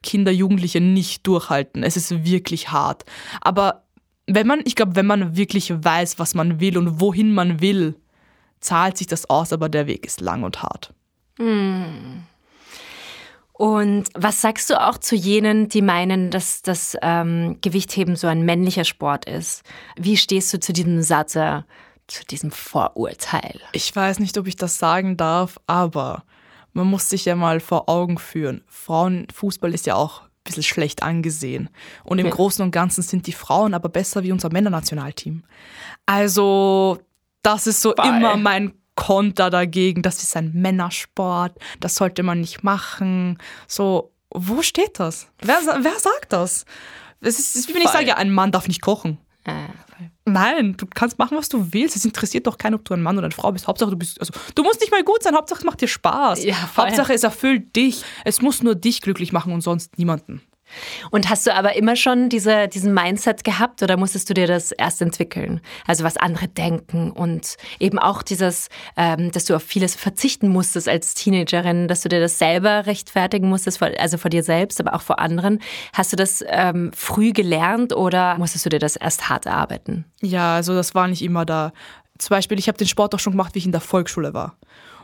Kinder, 0.03 0.33
Jugendliche 0.33 0.81
nicht 0.81 1.25
durchhalten. 1.27 1.85
Es 1.85 1.97
ist 1.97 2.25
wirklich 2.25 2.73
hart. 2.73 3.05
Aber 3.41 3.82
wenn 4.35 4.47
man, 4.47 4.63
ich 4.65 4.77
glaube, 4.77 4.97
wenn 4.97 5.07
man 5.07 5.37
wirklich 5.37 5.73
weiß, 5.73 6.19
was 6.19 6.35
man 6.35 6.61
will 6.61 6.79
und 6.79 7.01
wohin 7.01 7.33
man 7.33 7.61
will, 7.61 7.95
zahlt 8.61 8.97
sich 8.97 9.07
das 9.07 9.29
aus, 9.29 9.53
aber 9.53 9.69
der 9.69 9.87
Weg 9.87 10.07
ist 10.07 10.21
lang 10.21 10.43
und 10.43 10.63
hart. 10.63 10.95
Hm. 11.39 12.25
Und 13.53 14.05
was 14.15 14.41
sagst 14.41 14.71
du 14.71 14.81
auch 14.81 14.99
zu 14.99 15.15
jenen, 15.15 15.69
die 15.69 15.83
meinen, 15.83 16.31
dass 16.31 16.63
das 16.63 16.97
ähm, 17.03 17.59
Gewichtheben 17.61 18.17
so 18.17 18.27
ein 18.27 18.43
männlicher 18.45 18.85
Sport 18.85 19.27
ist? 19.27 19.63
Wie 19.97 20.17
stehst 20.17 20.53
du 20.53 20.59
zu 20.59 20.73
diesem 20.73 21.03
Satz, 21.03 21.37
äh, 21.37 21.63
zu 22.07 22.25
diesem 22.25 22.51
Vorurteil? 22.51 23.61
Ich 23.73 23.95
weiß 23.95 24.19
nicht, 24.19 24.37
ob 24.39 24.47
ich 24.47 24.57
das 24.57 24.79
sagen 24.79 25.17
darf, 25.17 25.61
aber 25.67 26.25
man 26.73 26.87
muss 26.87 27.09
sich 27.09 27.25
ja 27.25 27.37
mal 27.37 27.61
vor 27.61 27.89
Augen 27.89 28.19
führen. 28.19 28.65
Frauenfußball 28.67 29.75
ist 29.75 29.87
ja 29.87 29.95
auch 29.95 30.23
bisschen 30.45 30.63
schlecht 30.63 31.03
angesehen. 31.03 31.71
Und 32.05 32.19
im 32.19 32.27
ja. 32.27 32.33
Großen 32.33 32.65
und 32.65 32.71
Ganzen 32.71 33.03
sind 33.03 33.27
die 33.27 33.33
Frauen 33.33 33.75
aber 33.75 33.89
besser 33.89 34.23
wie 34.23 34.33
unser 34.33 34.51
Männernationalteam. 34.51 35.45
Also, 36.07 36.99
das 37.43 37.67
ist 37.67 37.81
so 37.81 37.95
Bye. 37.95 38.09
immer 38.09 38.37
mein 38.37 38.75
Konter 38.95 39.51
dagegen. 39.51 40.03
Das 40.03 40.23
ist 40.23 40.37
ein 40.37 40.53
Männersport. 40.53 41.59
Das 41.81 41.95
sollte 41.95 42.23
man 42.23 42.41
nicht 42.41 42.63
machen. 42.63 43.39
So, 43.67 44.13
wo 44.31 44.63
steht 44.63 44.99
das? 44.99 45.29
Wer, 45.41 45.61
wer 45.81 45.99
sagt 45.99 46.33
das? 46.33 46.65
Es 47.21 47.39
ist, 47.39 47.69
wie 47.69 47.75
wenn 47.75 47.83
ich 47.83 47.89
sage, 47.89 48.07
ja, 48.07 48.17
ein 48.17 48.33
Mann 48.33 48.53
darf 48.53 48.67
nicht 48.67 48.83
kochen. 48.83 49.19
Nein, 50.33 50.77
du 50.77 50.87
kannst 50.87 51.19
machen, 51.19 51.37
was 51.37 51.49
du 51.49 51.73
willst. 51.73 51.97
Es 51.97 52.05
interessiert 52.05 52.47
doch 52.47 52.59
keinen, 52.59 52.75
ob 52.75 52.85
du 52.85 52.95
ein 52.95 53.03
Mann 53.03 53.17
oder 53.19 53.27
eine 53.27 53.35
Frau 53.35 53.53
bist. 53.53 53.67
Hauptsache, 53.67 53.91
du 53.91 53.97
bist. 53.97 54.21
Also, 54.21 54.33
du 54.55 54.63
musst 54.63 54.81
nicht 54.81 54.91
mal 54.91 55.03
gut 55.03 55.23
sein. 55.23 55.35
Hauptsache, 55.35 55.61
es 55.61 55.65
macht 55.65 55.81
dir 55.81 55.89
Spaß. 55.89 56.45
Ja, 56.45 56.57
Hauptsache, 56.77 57.13
es 57.13 57.23
erfüllt 57.23 57.75
dich. 57.77 58.03
Es 58.25 58.43
muss 58.43 58.63
nur 58.63 58.75
dich 58.75 59.01
glücklich 59.01 59.33
machen 59.33 59.53
und 59.53 59.61
sonst 59.61 59.99
niemanden. 59.99 60.43
Und 61.11 61.29
hast 61.29 61.47
du 61.47 61.55
aber 61.55 61.77
immer 61.77 61.97
schon 61.97 62.29
diese, 62.29 62.69
diesen 62.69 62.95
Mindset 62.95 63.45
gehabt 63.45 63.83
oder 63.83 63.97
musstest 63.97 64.29
du 64.31 64.35
dir 64.35 64.47
das 64.47 64.73
erst 64.73 65.03
entwickeln? 65.03 65.61
Also 65.87 66.05
was 66.05 66.17
andere 66.17 66.49
denken 66.49 67.11
und 67.11 67.57
eben 67.79 67.99
auch 67.99 68.23
dieses, 68.23 68.69
ähm, 68.97 69.31
dass 69.33 69.45
du 69.45 69.55
auf 69.55 69.63
vieles 69.63 69.95
verzichten 69.95 70.49
musstest 70.49 70.89
als 70.89 71.15
Teenagerin, 71.15 71.89
dass 71.89 72.03
du 72.03 72.09
dir 72.09 72.21
das 72.21 72.39
selber 72.39 72.87
rechtfertigen 72.87 73.49
musstest, 73.49 73.79
vor, 73.79 73.91
also 73.99 74.19
vor 74.19 74.31
dir 74.31 74.43
selbst, 74.43 74.81
aber 74.81 74.95
auch 74.95 75.03
vor 75.03 75.19
anderen. 75.19 75.61
Hast 75.93 76.13
du 76.13 76.17
das 76.17 76.45
ähm, 76.49 76.91
früh 76.95 77.33
gelernt 77.33 77.95
oder 77.95 78.39
musstest 78.39 78.67
du 78.67 78.71
dir 78.71 78.79
das 78.79 78.97
erst 78.97 79.29
hart 79.29 79.47
erarbeiten? 79.47 80.05
Ja, 80.21 80.57
also 80.57 80.75
das 80.75 80.95
war 80.95 81.09
nicht 81.09 81.23
immer 81.23 81.45
da. 81.45 81.73
Zum 82.19 82.35
Beispiel, 82.37 82.59
ich 82.59 82.69
habe 82.69 82.79
den 82.79 82.87
Sport 82.87 83.15
auch 83.15 83.19
schon 83.19 83.33
gemacht, 83.33 83.55
wie 83.55 83.59
ich 83.59 83.67
in 83.67 83.73
der 83.73 83.81
Volksschule 83.81 84.33
war. 84.35 84.57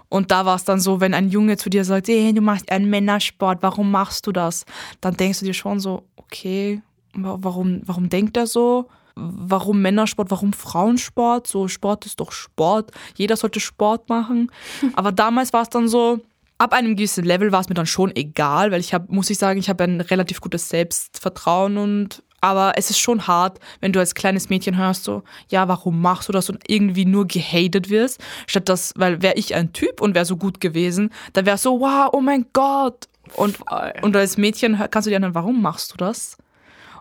Und 0.09 0.31
da 0.31 0.47
war 0.47 0.57
es 0.57 0.65
dann 0.65 0.81
so, 0.81 1.01
wenn 1.01 1.15
ein 1.15 1.29
Junge 1.29 1.57
zu 1.57 1.71
dir 1.71 1.85
sagt, 1.85 2.09
hey, 2.09 2.33
du 2.33 2.41
machst 2.41 2.71
einen 2.71 2.89
Männersport, 2.89 3.59
warum 3.63 3.91
machst 3.91 4.27
du 4.27 4.33
das? 4.33 4.65
Dann 5.01 5.17
denkst 5.17 5.41
du 5.41 5.45
dir 5.45 5.55
schon 5.55 5.81
so, 5.81 6.05
okay, 6.17 6.83
warum, 7.15 7.83
warum 7.85 8.09
denkt 8.09 8.37
er 8.37 8.47
so? 8.47 8.89
Warum 9.15 9.83
Männersport, 9.83 10.31
warum 10.31 10.53
Frauensport? 10.53 11.47
So, 11.47 11.69
Sport 11.69 12.07
ist 12.07 12.21
doch 12.21 12.33
Sport. 12.33 12.93
Jeder 13.17 13.37
sollte 13.37 13.61
Sport 13.61 14.09
machen. 14.09 14.51
Aber 14.95 15.13
damals 15.13 15.53
war 15.53 15.63
es 15.63 15.69
dann 15.69 15.89
so, 15.89 16.21
ab 16.59 16.73
einem 16.73 16.97
gewissen 16.97 17.25
Level 17.25 17.53
war 17.53 17.61
es 17.61 17.69
mir 17.69 17.75
dann 17.75 17.87
schon 17.87 18.15
egal, 18.15 18.71
weil 18.71 18.81
ich 18.81 18.95
habe, 18.95 19.13
muss 19.13 19.31
ich 19.31 19.39
sagen, 19.39 19.59
ich 19.59 19.69
habe 19.69 19.85
ein 19.85 20.01
relativ 20.01 20.41
gutes 20.41 20.69
Selbstvertrauen 20.69 21.79
und 21.79 22.23
Aber 22.41 22.75
es 22.77 22.91
ist 22.91 22.99
schon 22.99 23.27
hart, 23.27 23.59
wenn 23.81 23.93
du 23.93 23.99
als 23.99 24.15
kleines 24.15 24.49
Mädchen 24.49 24.77
hörst, 24.77 25.05
so, 25.05 25.23
ja, 25.49 25.67
warum 25.67 26.01
machst 26.01 26.29
du 26.29 26.33
das 26.33 26.49
und 26.49 26.63
irgendwie 26.69 27.05
nur 27.05 27.27
gehatet 27.27 27.91
wirst, 27.91 28.21
statt 28.47 28.69
das, 28.69 28.93
weil 28.97 29.23
wäre 29.23 29.35
ich 29.35 29.55
ein 29.55 29.73
Typ 29.73 30.01
und 30.01 30.15
wäre 30.15 30.25
so 30.25 30.37
gut 30.37 30.61
gewesen, 30.61 31.11
dann 31.33 31.47
wäre 31.47 31.59
so, 31.59 31.81
wow, 31.81 32.11
oh 32.13 32.21
mein 32.21 32.47
Gott. 32.53 33.09
Und, 33.35 33.59
und 34.03 34.17
als 34.17 34.39
Mädchen 34.39 34.79
kannst 34.91 35.07
du 35.07 35.11
dir 35.11 35.21
dann, 35.21 35.35
warum 35.35 35.61
machst 35.61 35.93
du 35.93 35.97
das? 35.97 36.39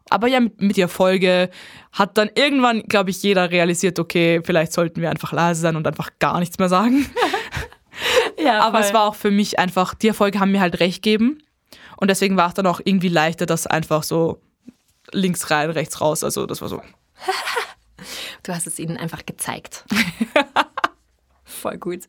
Aber 0.10 0.28
ja, 0.28 0.40
mit, 0.40 0.62
mit 0.62 0.78
der 0.78 0.88
Folge 0.88 1.50
hat 1.92 2.18
dann 2.18 2.30
irgendwann, 2.36 2.84
glaube 2.84 3.10
ich, 3.10 3.22
jeder 3.24 3.52
realisiert, 3.52 4.00
okay, 4.00 4.42
vielleicht 4.44 4.74
sollten 4.74 5.02
wir 5.02 5.10
einfach 5.10 5.34
leise 5.34 5.62
sein 5.62 5.76
und 5.76 5.86
einfach 5.86 6.12
gar 6.20 6.40
nichts 6.40 6.58
mehr 6.60 6.70
sagen. 6.70 7.06
ja, 8.44 8.62
Aber 8.62 8.80
es 8.80 8.94
war 8.94 9.04
auch 9.04 9.16
für 9.16 9.32
mich 9.32 9.60
einfach, 9.60 9.94
die 9.94 10.08
Erfolge 10.08 10.40
haben 10.40 10.52
mir 10.52 10.62
halt 10.62 10.80
recht 10.80 11.04
gegeben. 11.04 11.40
Und 11.98 12.10
deswegen 12.10 12.38
war 12.38 12.48
es 12.48 12.54
dann 12.54 12.68
auch 12.68 12.80
irgendwie 12.84 13.10
leichter, 13.10 13.46
das 13.46 13.68
einfach 13.68 14.04
so 14.04 14.40
links 15.12 15.50
rein, 15.52 15.70
rechts 15.70 16.02
raus. 16.02 16.24
Also 16.24 16.46
das 16.46 16.62
war 16.62 16.70
so. 16.70 16.82
du 18.44 18.54
hast 18.54 18.68
es 18.68 18.80
ihnen 18.80 18.98
einfach 18.98 19.26
gezeigt. 19.26 19.86
Voll 21.44 21.78
gut. 21.78 22.02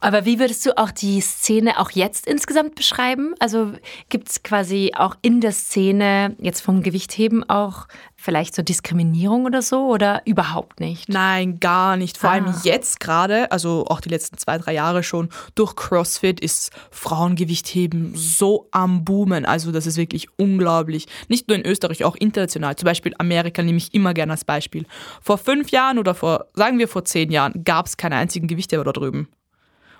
Aber 0.00 0.24
wie 0.24 0.38
würdest 0.38 0.64
du 0.64 0.78
auch 0.78 0.90
die 0.90 1.20
Szene 1.20 1.78
auch 1.78 1.90
jetzt 1.90 2.26
insgesamt 2.26 2.74
beschreiben? 2.74 3.34
Also 3.38 3.72
gibt 4.08 4.30
es 4.30 4.42
quasi 4.42 4.92
auch 4.96 5.16
in 5.20 5.40
der 5.40 5.52
Szene 5.52 6.36
jetzt 6.38 6.60
vom 6.60 6.82
Gewichtheben 6.82 7.48
auch 7.50 7.86
vielleicht 8.20 8.56
so 8.56 8.62
Diskriminierung 8.62 9.46
oder 9.46 9.62
so 9.62 9.86
oder 9.86 10.22
überhaupt 10.24 10.80
nicht? 10.80 11.08
Nein, 11.08 11.60
gar 11.60 11.96
nicht. 11.96 12.18
Vor 12.18 12.30
ah. 12.30 12.32
allem 12.34 12.52
jetzt 12.64 12.98
gerade, 12.98 13.50
also 13.52 13.86
auch 13.88 14.00
die 14.00 14.08
letzten 14.08 14.36
zwei, 14.36 14.58
drei 14.58 14.74
Jahre 14.74 15.04
schon, 15.04 15.28
durch 15.54 15.76
CrossFit 15.76 16.40
ist 16.40 16.72
Frauengewichtheben 16.90 18.12
so 18.16 18.66
am 18.72 19.04
Boomen. 19.04 19.46
Also 19.46 19.70
das 19.70 19.86
ist 19.86 19.96
wirklich 19.96 20.26
unglaublich. 20.36 21.06
Nicht 21.28 21.46
nur 21.48 21.56
in 21.56 21.64
Österreich, 21.64 22.04
auch 22.04 22.16
international. 22.16 22.74
Zum 22.74 22.86
Beispiel 22.86 23.14
Amerika 23.18 23.62
nehme 23.62 23.78
ich 23.78 23.94
immer 23.94 24.12
gerne 24.14 24.32
als 24.32 24.44
Beispiel. 24.44 24.84
Vor 25.22 25.38
fünf 25.38 25.70
Jahren 25.70 25.98
oder 25.98 26.14
vor, 26.14 26.46
sagen 26.54 26.80
wir 26.80 26.88
vor 26.88 27.04
zehn 27.04 27.30
Jahren, 27.30 27.62
gab 27.62 27.86
es 27.86 27.96
keine 27.96 28.16
einzigen 28.16 28.48
Gewichtheber 28.48 28.82
da 28.82 28.92
drüben. 28.92 29.28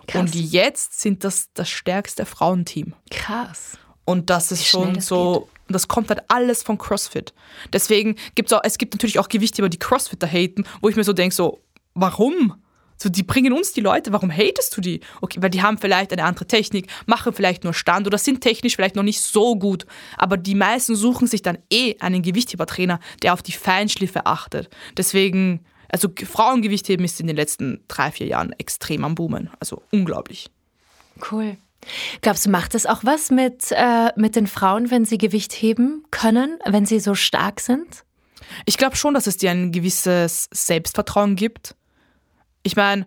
Krass. 0.08 0.20
Und 0.20 0.34
jetzt 0.34 1.00
sind 1.00 1.22
das 1.22 1.50
das 1.54 1.68
stärkste 1.68 2.26
Frauenteam. 2.26 2.94
Krass. 3.10 3.78
Und 4.04 4.28
das 4.30 4.50
ist 4.50 4.66
schon 4.66 5.00
so, 5.00 5.40
geht. 5.40 5.58
Das 5.75 5.88
kommt 5.88 6.08
halt 6.08 6.22
alles 6.28 6.62
von 6.62 6.78
CrossFit. 6.78 7.32
Deswegen 7.72 8.16
gibt 8.34 8.50
es 8.50 8.56
auch, 8.56 8.62
es 8.64 8.78
gibt 8.78 8.94
natürlich 8.94 9.18
auch 9.18 9.28
Gewichtheber, 9.28 9.68
die 9.68 9.78
CrossFitter 9.78 10.26
haten, 10.26 10.64
wo 10.80 10.88
ich 10.88 10.96
mir 10.96 11.04
so 11.04 11.12
denke, 11.12 11.34
so, 11.34 11.60
warum? 11.94 12.54
So, 13.00 13.08
die 13.08 13.22
bringen 13.22 13.52
uns 13.52 13.72
die 13.72 13.80
Leute, 13.80 14.12
warum 14.12 14.30
hatest 14.30 14.76
du 14.76 14.80
die? 14.80 15.00
Okay, 15.20 15.40
weil 15.40 15.50
die 15.50 15.62
haben 15.62 15.78
vielleicht 15.78 16.12
eine 16.12 16.25
andere 16.25 16.46
Technik, 16.46 16.90
machen 17.06 17.32
vielleicht 17.32 17.62
nur 17.62 17.72
Stand 17.72 18.08
oder 18.08 18.18
sind 18.18 18.40
technisch 18.40 18.75
vielleicht 18.75 18.96
noch 18.96 19.04
nicht 19.04 19.20
so 19.20 19.56
gut. 19.56 19.87
Aber 20.16 20.37
die 20.37 20.56
meisten 20.56 20.96
suchen 20.96 21.28
sich 21.28 21.42
dann 21.42 21.58
eh 21.70 21.94
einen 22.00 22.22
Gewichthebertrainer, 22.22 22.98
der 23.22 23.34
auf 23.34 23.42
die 23.42 23.52
Feinschliffe 23.52 24.26
achtet. 24.26 24.68
Deswegen, 24.96 25.64
also 25.88 26.08
Frauengewichtheben 26.12 27.04
ist 27.04 27.20
in 27.20 27.28
den 27.28 27.37
letzten 27.37 27.84
drei, 27.87 28.10
vier 28.10 28.26
Jahren 28.26 28.52
extrem 28.58 29.04
am 29.04 29.14
Boomen. 29.14 29.48
Also 29.60 29.82
unglaublich. 29.92 30.50
Cool. 31.30 31.56
Glaubst 32.20 32.47
du, 32.47 32.50
macht 32.50 32.75
es 32.75 32.87
auch 32.87 33.04
was 33.04 33.30
mit, 33.30 33.70
äh, 33.70 34.11
mit 34.16 34.37
den 34.37 34.47
Frauen, 34.47 34.90
wenn 34.90 35.04
sie 35.04 35.18
Gewicht 35.18 35.52
heben 35.52 36.04
können, 36.11 36.58
wenn 36.66 36.87
sie 36.87 37.00
so 37.00 37.14
stark 37.14 37.61
sind? 37.61 38.04
Ich 38.66 38.78
glaube 38.78 38.97
schon, 38.97 39.14
dass 39.14 39.26
es 39.26 39.37
dir 39.37 39.50
ein 39.50 39.73
gewisses 39.73 40.49
Selbstvertrauen 40.52 41.37
gibt. 41.37 41.75
Ich 42.62 42.76
meine, 42.76 43.06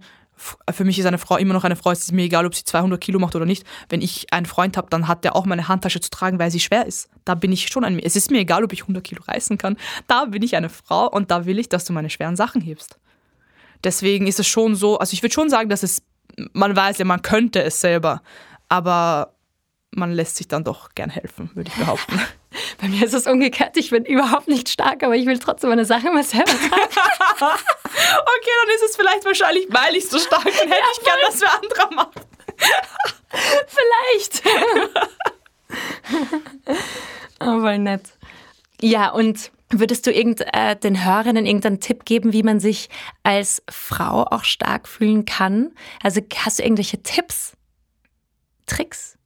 für 0.71 0.83
mich 0.83 0.97
ist 0.97 1.05
eine 1.05 1.17
Frau 1.17 1.37
immer 1.37 1.53
noch 1.53 1.63
eine 1.63 1.75
Frau. 1.75 1.91
Es 1.91 2.01
ist 2.01 2.13
mir 2.13 2.23
egal, 2.23 2.45
ob 2.45 2.55
sie 2.55 2.63
200 2.63 2.99
Kilo 2.99 3.19
macht 3.19 3.35
oder 3.35 3.45
nicht. 3.45 3.65
Wenn 3.89 4.01
ich 4.01 4.33
einen 4.33 4.45
Freund 4.45 4.75
habe, 4.77 4.87
dann 4.89 5.07
hat 5.07 5.23
der 5.23 5.35
auch 5.35 5.45
meine 5.45 5.67
Handtasche 5.67 5.99
zu 5.99 6.09
tragen, 6.09 6.39
weil 6.39 6.49
sie 6.51 6.59
schwer 6.59 6.85
ist. 6.85 7.09
Da 7.25 7.35
bin 7.35 7.51
ich 7.51 7.67
schon 7.67 7.83
ein. 7.83 7.99
Es 7.99 8.15
ist 8.15 8.31
mir 8.31 8.39
egal, 8.39 8.63
ob 8.63 8.73
ich 8.73 8.81
100 8.81 9.03
Kilo 9.03 9.23
reißen 9.23 9.57
kann. 9.57 9.77
Da 10.07 10.25
bin 10.25 10.41
ich 10.41 10.55
eine 10.55 10.69
Frau 10.69 11.07
und 11.09 11.29
da 11.29 11.45
will 11.45 11.59
ich, 11.59 11.69
dass 11.69 11.85
du 11.85 11.93
meine 11.93 12.09
schweren 12.09 12.35
Sachen 12.35 12.61
hebst. 12.61 12.97
Deswegen 13.83 14.27
ist 14.27 14.39
es 14.39 14.47
schon 14.47 14.75
so. 14.75 14.97
Also 14.97 15.13
ich 15.13 15.21
würde 15.21 15.33
schon 15.33 15.49
sagen, 15.49 15.69
dass 15.69 15.83
es. 15.83 16.01
Man 16.53 16.75
weiß 16.75 16.97
ja, 16.97 17.05
man 17.05 17.21
könnte 17.21 17.61
es 17.61 17.81
selber 17.81 18.21
aber 18.71 19.35
man 19.91 20.13
lässt 20.13 20.37
sich 20.37 20.47
dann 20.47 20.63
doch 20.63 20.95
gern 20.95 21.09
helfen, 21.09 21.51
würde 21.53 21.69
ich 21.69 21.77
behaupten. 21.77 22.21
Bei 22.81 22.87
mir 22.87 23.05
ist 23.05 23.13
es 23.13 23.27
umgekehrt. 23.27 23.75
Ich 23.75 23.89
bin 23.89 24.05
überhaupt 24.05 24.47
nicht 24.47 24.69
stark, 24.69 25.03
aber 25.03 25.15
ich 25.17 25.25
will 25.25 25.37
trotzdem 25.39 25.69
meine 25.69 25.83
Sachen 25.83 26.13
mal 26.13 26.23
selber 26.23 26.45
tragen. 26.45 26.69
okay, 27.35 28.51
dann 28.61 28.75
ist 28.75 28.83
es 28.89 28.95
vielleicht 28.95 29.25
wahrscheinlich, 29.25 29.67
weil 29.69 29.95
ich 29.95 30.07
so 30.07 30.17
stark 30.17 30.45
bin, 30.45 30.53
hätte 30.53 30.69
ja, 30.69 30.85
ich 30.93 31.03
gern, 31.03 31.17
dass 31.27 31.41
wer 31.41 31.53
anderer 31.53 31.95
macht. 31.95 32.21
vielleicht. 33.67 34.43
aber 37.39 37.77
nett. 37.77 38.03
Ja, 38.79 39.11
und 39.11 39.51
würdest 39.69 40.07
du 40.07 40.13
irgend, 40.13 40.41
äh, 40.53 40.77
den 40.77 41.03
Hörerinnen 41.03 41.45
irgendeinen 41.45 41.81
Tipp 41.81 42.05
geben, 42.05 42.31
wie 42.31 42.43
man 42.43 42.61
sich 42.61 42.89
als 43.23 43.61
Frau 43.69 44.23
auch 44.23 44.45
stark 44.45 44.87
fühlen 44.87 45.25
kann? 45.25 45.73
Also 46.01 46.21
hast 46.37 46.59
du 46.59 46.63
irgendwelche 46.63 47.03
Tipps? 47.03 47.57
Tricks? 48.71 49.17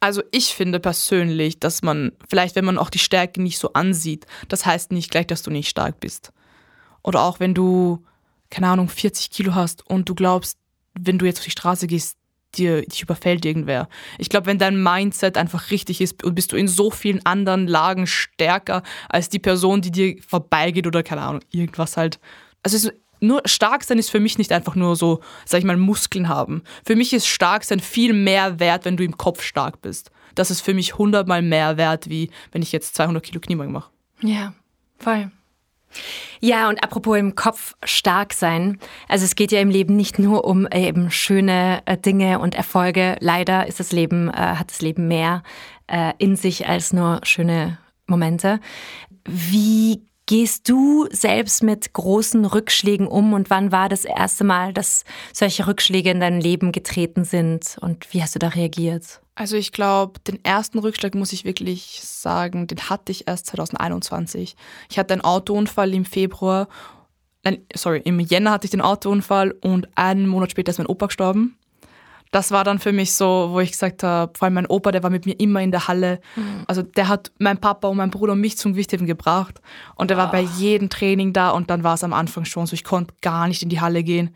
Also 0.00 0.22
ich 0.32 0.54
finde 0.54 0.80
persönlich, 0.80 1.60
dass 1.60 1.82
man 1.82 2.12
vielleicht, 2.28 2.56
wenn 2.56 2.64
man 2.64 2.78
auch 2.78 2.90
die 2.90 2.98
Stärke 2.98 3.42
nicht 3.42 3.58
so 3.58 3.72
ansieht, 3.72 4.26
das 4.48 4.64
heißt 4.64 4.92
nicht 4.92 5.10
gleich, 5.10 5.26
dass 5.26 5.42
du 5.42 5.50
nicht 5.50 5.68
stark 5.68 6.00
bist. 6.00 6.32
Oder 7.02 7.22
auch 7.22 7.40
wenn 7.40 7.54
du, 7.54 8.04
keine 8.50 8.68
Ahnung, 8.68 8.88
40 8.88 9.30
Kilo 9.30 9.54
hast 9.54 9.86
und 9.86 10.08
du 10.08 10.14
glaubst, 10.14 10.58
wenn 10.98 11.18
du 11.18 11.26
jetzt 11.26 11.38
auf 11.38 11.44
die 11.44 11.50
Straße 11.50 11.86
gehst, 11.86 12.16
dir, 12.54 12.82
dich 12.82 13.02
überfällt 13.02 13.44
irgendwer. 13.44 13.88
Ich 14.18 14.28
glaube, 14.28 14.46
wenn 14.46 14.58
dein 14.58 14.82
Mindset 14.82 15.36
einfach 15.36 15.70
richtig 15.70 16.00
ist, 16.00 16.18
bist 16.34 16.52
du 16.52 16.56
in 16.56 16.68
so 16.68 16.90
vielen 16.90 17.24
anderen 17.24 17.66
Lagen 17.68 18.06
stärker 18.06 18.82
als 19.08 19.28
die 19.28 19.38
Person, 19.38 19.82
die 19.82 19.90
dir 19.90 20.16
vorbeigeht 20.26 20.86
oder 20.86 21.02
keine 21.02 21.22
Ahnung, 21.22 21.42
irgendwas 21.50 21.96
halt. 21.96 22.18
Also 22.62 22.90
nur 23.20 23.42
stark 23.44 23.84
sein 23.84 23.98
ist 23.98 24.10
für 24.10 24.20
mich 24.20 24.38
nicht 24.38 24.52
einfach 24.52 24.74
nur 24.74 24.96
so, 24.96 25.20
sag 25.44 25.58
ich 25.58 25.64
mal, 25.64 25.76
Muskeln 25.76 26.28
haben. 26.28 26.62
Für 26.84 26.96
mich 26.96 27.12
ist 27.12 27.26
stark 27.26 27.64
sein 27.64 27.80
viel 27.80 28.12
mehr 28.12 28.58
wert, 28.60 28.84
wenn 28.84 28.96
du 28.96 29.04
im 29.04 29.16
Kopf 29.16 29.42
stark 29.42 29.82
bist. 29.82 30.10
Das 30.34 30.50
ist 30.50 30.60
für 30.60 30.74
mich 30.74 30.98
hundertmal 30.98 31.42
mehr 31.42 31.76
wert, 31.76 32.08
wie 32.08 32.30
wenn 32.52 32.62
ich 32.62 32.72
jetzt 32.72 32.94
200 32.94 33.22
Kilo 33.22 33.40
Kniebeugen 33.40 33.72
mache. 33.72 33.90
Ja, 34.22 34.54
voll. 34.98 35.30
Ja, 36.40 36.68
und 36.68 36.82
apropos 36.82 37.18
im 37.18 37.34
Kopf 37.34 37.74
stark 37.84 38.32
sein. 38.32 38.78
Also 39.08 39.24
es 39.24 39.34
geht 39.34 39.52
ja 39.52 39.60
im 39.60 39.70
Leben 39.70 39.96
nicht 39.96 40.18
nur 40.18 40.44
um 40.44 40.66
äh, 40.66 40.88
eben 40.88 41.10
schöne 41.10 41.82
äh, 41.84 41.98
Dinge 41.98 42.38
und 42.38 42.54
Erfolge. 42.54 43.16
Leider 43.20 43.66
ist 43.66 43.80
das 43.80 43.92
Leben, 43.92 44.28
äh, 44.28 44.32
hat 44.32 44.70
das 44.70 44.80
Leben 44.80 45.08
mehr 45.08 45.42
äh, 45.88 46.12
in 46.18 46.36
sich 46.36 46.68
als 46.68 46.92
nur 46.92 47.20
schöne 47.24 47.78
Momente. 48.06 48.60
Wie 49.26 50.02
gehst 50.30 50.68
du 50.68 51.08
selbst 51.10 51.60
mit 51.64 51.92
großen 51.92 52.44
Rückschlägen 52.44 53.08
um 53.08 53.32
und 53.32 53.50
wann 53.50 53.72
war 53.72 53.88
das 53.88 54.04
erste 54.04 54.44
Mal, 54.44 54.72
dass 54.72 55.02
solche 55.32 55.66
Rückschläge 55.66 56.08
in 56.12 56.20
dein 56.20 56.40
Leben 56.40 56.70
getreten 56.70 57.24
sind 57.24 57.76
und 57.80 58.14
wie 58.14 58.22
hast 58.22 58.36
du 58.36 58.38
da 58.38 58.46
reagiert? 58.46 59.22
Also 59.34 59.56
ich 59.56 59.72
glaube, 59.72 60.20
den 60.20 60.38
ersten 60.44 60.78
Rückschlag 60.78 61.16
muss 61.16 61.32
ich 61.32 61.44
wirklich 61.44 62.00
sagen, 62.04 62.68
den 62.68 62.78
hatte 62.88 63.10
ich 63.10 63.26
erst 63.26 63.46
2021. 63.46 64.54
Ich 64.88 65.00
hatte 65.00 65.14
einen 65.14 65.22
Autounfall 65.22 65.92
im 65.92 66.04
Februar, 66.04 66.68
nein, 67.42 67.66
sorry, 67.74 68.00
im 68.04 68.20
Jänner 68.20 68.52
hatte 68.52 68.66
ich 68.66 68.70
den 68.70 68.82
Autounfall 68.82 69.50
und 69.50 69.88
einen 69.96 70.28
Monat 70.28 70.52
später 70.52 70.70
ist 70.70 70.78
mein 70.78 70.86
Opa 70.86 71.06
gestorben 71.06 71.58
das 72.30 72.52
war 72.52 72.62
dann 72.62 72.78
für 72.78 72.92
mich 72.92 73.12
so, 73.12 73.48
wo 73.50 73.60
ich 73.60 73.72
gesagt 73.72 74.02
habe, 74.02 74.32
vor 74.36 74.46
allem 74.46 74.54
mein 74.54 74.66
Opa, 74.66 74.92
der 74.92 75.02
war 75.02 75.10
mit 75.10 75.26
mir 75.26 75.38
immer 75.40 75.60
in 75.62 75.72
der 75.72 75.88
Halle. 75.88 76.20
Mhm. 76.36 76.64
Also 76.68 76.82
der 76.82 77.08
hat 77.08 77.32
mein 77.38 77.58
Papa 77.58 77.88
und 77.88 77.96
mein 77.96 78.10
Bruder 78.10 78.34
und 78.34 78.40
mich 78.40 78.56
zum 78.56 78.72
Gewichtheben 78.72 79.06
gebracht. 79.06 79.60
Und 79.96 80.10
der 80.10 80.16
oh. 80.16 80.20
war 80.20 80.30
bei 80.30 80.40
jedem 80.40 80.90
Training 80.90 81.32
da 81.32 81.50
und 81.50 81.70
dann 81.70 81.82
war 81.82 81.94
es 81.94 82.04
am 82.04 82.12
Anfang 82.12 82.44
schon 82.44 82.66
so, 82.66 82.74
ich 82.74 82.84
konnte 82.84 83.14
gar 83.20 83.48
nicht 83.48 83.62
in 83.62 83.68
die 83.68 83.80
Halle 83.80 84.04
gehen. 84.04 84.34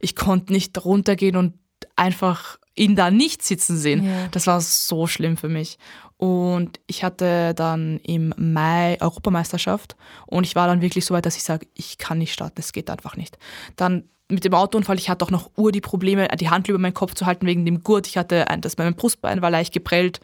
Ich 0.00 0.16
konnte 0.16 0.52
nicht 0.52 0.84
runtergehen 0.84 1.36
und 1.36 1.54
einfach 1.94 2.58
ihn 2.74 2.96
da 2.96 3.10
nicht 3.10 3.42
sitzen 3.42 3.78
sehen. 3.78 4.04
Ja. 4.04 4.28
Das 4.32 4.46
war 4.46 4.60
so 4.60 5.06
schlimm 5.06 5.36
für 5.36 5.48
mich. 5.48 5.78
Und 6.18 6.80
ich 6.86 7.04
hatte 7.04 7.54
dann 7.54 7.98
im 8.00 8.34
Mai 8.36 8.98
Europameisterschaft 9.00 9.96
und 10.26 10.44
ich 10.44 10.56
war 10.56 10.66
dann 10.66 10.80
wirklich 10.80 11.04
so 11.04 11.14
weit, 11.14 11.26
dass 11.26 11.36
ich 11.36 11.42
sage, 11.42 11.66
ich 11.74 11.98
kann 11.98 12.18
nicht 12.18 12.32
starten, 12.32 12.58
es 12.58 12.72
geht 12.72 12.90
einfach 12.90 13.16
nicht. 13.16 13.38
Dann 13.76 14.08
mit 14.28 14.44
dem 14.44 14.54
Autounfall, 14.54 14.98
ich 14.98 15.08
hatte 15.08 15.24
auch 15.24 15.30
noch 15.30 15.50
Uhr 15.56 15.72
die 15.72 15.80
Probleme, 15.80 16.28
die 16.36 16.50
Hand 16.50 16.68
über 16.68 16.78
meinen 16.78 16.94
Kopf 16.94 17.14
zu 17.14 17.26
halten 17.26 17.46
wegen 17.46 17.64
dem 17.64 17.82
Gurt. 17.82 18.06
Ich 18.06 18.16
hatte 18.16 18.48
ein, 18.48 18.60
das 18.60 18.76
mein 18.76 18.94
Brustbein 18.94 19.42
war 19.42 19.50
leicht 19.50 19.72
geprellt. 19.72 20.20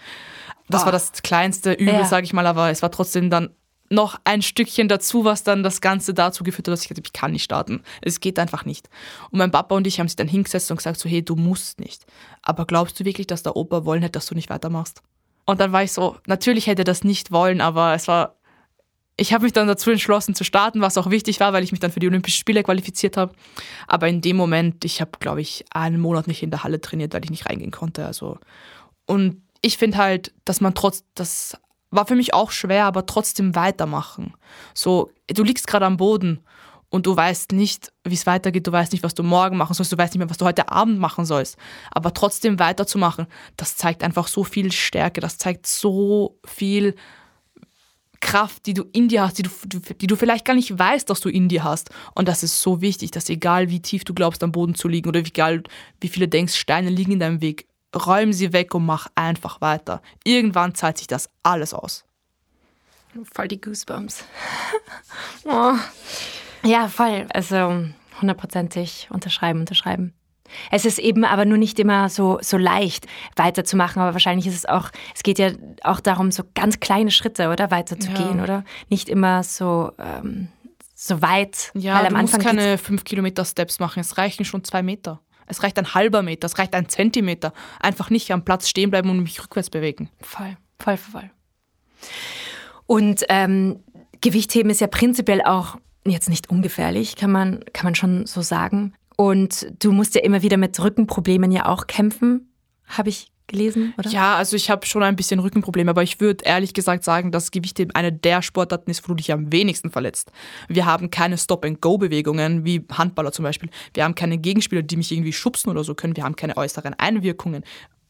Das 0.68 0.82
oh. 0.82 0.84
war 0.86 0.92
das 0.92 1.12
kleinste 1.22 1.72
Übel, 1.72 1.94
ja. 1.94 2.04
sage 2.04 2.24
ich 2.24 2.32
mal, 2.32 2.46
aber 2.46 2.70
es 2.70 2.82
war 2.82 2.90
trotzdem 2.90 3.30
dann 3.30 3.50
noch 3.90 4.18
ein 4.24 4.42
Stückchen 4.42 4.88
dazu, 4.88 5.24
was 5.24 5.44
dann 5.44 5.62
das 5.62 5.80
Ganze 5.80 6.14
dazu 6.14 6.44
geführt 6.44 6.66
hat, 6.66 6.72
dass 6.72 6.82
ich 6.82 6.88
gesagt 6.88 7.06
ich 7.06 7.12
kann 7.12 7.32
nicht 7.32 7.44
starten. 7.44 7.82
Es 8.00 8.20
geht 8.20 8.38
einfach 8.38 8.64
nicht. 8.64 8.88
Und 9.30 9.38
mein 9.38 9.50
Papa 9.50 9.74
und 9.74 9.86
ich 9.86 10.00
haben 10.00 10.08
sich 10.08 10.16
dann 10.16 10.28
hingesetzt 10.28 10.70
und 10.70 10.78
gesagt 10.78 10.98
so, 10.98 11.08
hey, 11.08 11.22
du 11.22 11.36
musst 11.36 11.78
nicht. 11.78 12.06
Aber 12.40 12.64
glaubst 12.64 12.98
du 12.98 13.04
wirklich, 13.04 13.26
dass 13.26 13.42
der 13.42 13.54
Opa 13.54 13.84
wollen 13.84 14.02
hätte, 14.02 14.12
dass 14.12 14.26
du 14.26 14.34
nicht 14.34 14.50
weitermachst? 14.50 15.02
Und 15.44 15.60
dann 15.60 15.72
war 15.72 15.82
ich 15.82 15.92
so, 15.92 16.16
natürlich 16.26 16.66
hätte 16.66 16.82
er 16.82 16.86
das 16.86 17.04
nicht 17.04 17.32
wollen, 17.32 17.60
aber 17.60 17.94
es 17.94 18.08
war 18.08 18.36
ich 19.22 19.32
habe 19.32 19.44
mich 19.44 19.52
dann 19.52 19.68
dazu 19.68 19.90
entschlossen 19.92 20.34
zu 20.34 20.42
starten, 20.42 20.80
was 20.80 20.98
auch 20.98 21.08
wichtig 21.08 21.38
war, 21.38 21.52
weil 21.52 21.62
ich 21.62 21.70
mich 21.70 21.80
dann 21.80 21.92
für 21.92 22.00
die 22.00 22.08
Olympischen 22.08 22.38
Spiele 22.38 22.64
qualifiziert 22.64 23.16
habe. 23.16 23.32
Aber 23.86 24.08
in 24.08 24.20
dem 24.20 24.36
Moment, 24.36 24.84
ich 24.84 25.00
habe, 25.00 25.12
glaube 25.20 25.40
ich, 25.40 25.64
einen 25.70 26.00
Monat 26.00 26.26
nicht 26.26 26.42
in 26.42 26.50
der 26.50 26.64
Halle 26.64 26.80
trainiert, 26.80 27.14
weil 27.14 27.24
ich 27.24 27.30
nicht 27.30 27.48
reingehen 27.48 27.70
konnte. 27.70 28.04
Also 28.04 28.38
und 29.06 29.40
ich 29.60 29.78
finde 29.78 29.98
halt, 29.98 30.34
dass 30.44 30.60
man 30.60 30.74
trotz, 30.74 31.04
dass 31.14 31.56
war 31.92 32.06
für 32.06 32.16
mich 32.16 32.34
auch 32.34 32.50
schwer, 32.50 32.86
aber 32.86 33.06
trotzdem 33.06 33.54
weitermachen. 33.54 34.34
So, 34.74 35.10
du 35.28 35.44
liegst 35.44 35.66
gerade 35.66 35.86
am 35.86 35.98
Boden 35.98 36.40
und 36.88 37.06
du 37.06 37.14
weißt 37.14 37.52
nicht, 37.52 37.92
wie 38.02 38.14
es 38.14 38.26
weitergeht, 38.26 38.66
du 38.66 38.72
weißt 38.72 38.92
nicht, 38.92 39.04
was 39.04 39.14
du 39.14 39.22
morgen 39.22 39.56
machen 39.56 39.74
sollst, 39.74 39.92
du 39.92 39.98
weißt 39.98 40.14
nicht 40.14 40.18
mehr, 40.18 40.30
was 40.30 40.38
du 40.38 40.46
heute 40.46 40.70
Abend 40.70 40.98
machen 40.98 41.26
sollst. 41.26 41.58
Aber 41.90 42.12
trotzdem 42.14 42.58
weiterzumachen, 42.58 43.26
das 43.56 43.76
zeigt 43.76 44.02
einfach 44.02 44.26
so 44.26 44.42
viel 44.42 44.72
Stärke, 44.72 45.20
das 45.20 45.36
zeigt 45.38 45.66
so 45.66 46.38
viel 46.44 46.96
Kraft, 48.22 48.64
die 48.64 48.72
du 48.72 48.84
in 48.92 49.08
dir 49.08 49.22
hast, 49.22 49.36
die 49.36 49.42
du, 49.42 49.50
die 50.00 50.06
du 50.06 50.16
vielleicht 50.16 50.46
gar 50.46 50.54
nicht 50.54 50.78
weißt, 50.78 51.10
dass 51.10 51.20
du 51.20 51.28
in 51.28 51.48
dir 51.48 51.64
hast. 51.64 51.90
Und 52.14 52.28
das 52.28 52.42
ist 52.42 52.62
so 52.62 52.80
wichtig, 52.80 53.10
dass 53.10 53.28
egal 53.28 53.68
wie 53.68 53.82
tief 53.82 54.04
du 54.04 54.14
glaubst, 54.14 54.42
am 54.42 54.52
Boden 54.52 54.74
zu 54.74 54.88
liegen 54.88 55.08
oder 55.08 55.20
egal 55.20 55.62
wie 56.00 56.08
viele 56.08 56.28
denkst, 56.28 56.54
Steine 56.54 56.88
liegen 56.88 57.12
in 57.12 57.20
deinem 57.20 57.42
Weg, 57.42 57.66
räum 57.94 58.32
sie 58.32 58.54
weg 58.54 58.74
und 58.74 58.86
mach 58.86 59.08
einfach 59.14 59.60
weiter. 59.60 60.00
Irgendwann 60.24 60.74
zahlt 60.74 60.96
sich 60.96 61.06
das 61.06 61.28
alles 61.42 61.74
aus. 61.74 62.04
Voll 63.34 63.48
die 63.48 63.60
Goosebumps. 63.60 64.24
oh. 65.44 65.74
Ja, 66.62 66.88
voll. 66.88 67.26
Also 67.34 67.84
hundertprozentig 68.20 69.08
unterschreiben, 69.10 69.60
unterschreiben. 69.60 70.14
Es 70.70 70.84
ist 70.84 70.98
eben 70.98 71.24
aber 71.24 71.44
nur 71.44 71.58
nicht 71.58 71.78
immer 71.78 72.08
so, 72.08 72.38
so 72.40 72.56
leicht 72.56 73.06
weiterzumachen, 73.36 74.02
aber 74.02 74.12
wahrscheinlich 74.12 74.46
ist 74.46 74.54
es 74.54 74.66
auch, 74.66 74.90
es 75.14 75.22
geht 75.22 75.38
ja 75.38 75.50
auch 75.82 76.00
darum, 76.00 76.30
so 76.30 76.42
ganz 76.54 76.80
kleine 76.80 77.10
Schritte, 77.10 77.50
oder? 77.50 77.70
Weiterzugehen, 77.70 78.38
ja. 78.38 78.44
oder? 78.44 78.64
Nicht 78.88 79.08
immer 79.08 79.42
so, 79.42 79.92
ähm, 79.98 80.48
so 80.94 81.22
weit. 81.22 81.72
Ja, 81.74 81.94
weil 81.96 82.06
am 82.06 82.14
du 82.14 82.18
Anfang 82.20 82.42
musst 82.42 82.56
keine 82.56 82.78
fünf 82.78 83.04
Kilometer 83.04 83.44
Steps 83.44 83.78
machen, 83.78 84.00
es 84.00 84.18
reichen 84.18 84.44
schon 84.44 84.64
zwei 84.64 84.82
Meter. 84.82 85.20
Es 85.46 85.62
reicht 85.62 85.78
ein 85.78 85.94
halber 85.94 86.22
Meter, 86.22 86.46
es 86.46 86.58
reicht 86.58 86.74
ein 86.74 86.88
Zentimeter. 86.88 87.52
Einfach 87.80 88.10
nicht 88.10 88.30
am 88.30 88.44
Platz 88.44 88.68
stehen 88.68 88.90
bleiben 88.90 89.10
und 89.10 89.20
mich 89.20 89.42
rückwärts 89.42 89.70
bewegen. 89.70 90.08
Voll, 90.20 90.56
voll, 90.78 90.96
voll. 90.96 91.30
Und 92.86 93.24
ähm, 93.28 93.80
Gewichtheben 94.20 94.70
ist 94.70 94.80
ja 94.80 94.86
prinzipiell 94.86 95.42
auch 95.42 95.76
jetzt 96.04 96.28
nicht 96.28 96.50
ungefährlich, 96.50 97.16
kann 97.16 97.30
man, 97.30 97.64
kann 97.72 97.84
man 97.84 97.94
schon 97.94 98.26
so 98.26 98.40
sagen. 98.42 98.94
Und 99.22 99.72
du 99.78 99.92
musst 99.92 100.16
ja 100.16 100.22
immer 100.22 100.42
wieder 100.42 100.56
mit 100.56 100.82
Rückenproblemen 100.82 101.52
ja 101.52 101.66
auch 101.66 101.86
kämpfen, 101.86 102.52
habe 102.86 103.08
ich 103.08 103.30
gelesen, 103.46 103.94
oder? 103.96 104.10
Ja, 104.10 104.34
also 104.34 104.56
ich 104.56 104.68
habe 104.68 104.84
schon 104.84 105.04
ein 105.04 105.14
bisschen 105.14 105.38
Rückenprobleme, 105.38 105.92
aber 105.92 106.02
ich 106.02 106.20
würde 106.20 106.44
ehrlich 106.44 106.74
gesagt 106.74 107.04
sagen, 107.04 107.30
dass 107.30 107.52
Gewichtheben 107.52 107.94
eine 107.94 108.12
der 108.12 108.42
Sportarten 108.42 108.90
ist, 108.90 109.04
wo 109.04 109.12
du 109.12 109.14
dich 109.14 109.30
am 109.30 109.52
wenigsten 109.52 109.90
verletzt. 109.90 110.32
Wir 110.66 110.86
haben 110.86 111.10
keine 111.10 111.38
Stop-and-Go-Bewegungen, 111.38 112.64
wie 112.64 112.84
Handballer 112.90 113.30
zum 113.30 113.44
Beispiel. 113.44 113.70
Wir 113.94 114.02
haben 114.02 114.16
keine 114.16 114.38
Gegenspieler, 114.38 114.82
die 114.82 114.96
mich 114.96 115.12
irgendwie 115.12 115.32
schubsen 115.32 115.70
oder 115.70 115.84
so 115.84 115.94
können. 115.94 116.16
Wir 116.16 116.24
haben 116.24 116.34
keine 116.34 116.56
äußeren 116.56 116.94
Einwirkungen. 116.94 117.62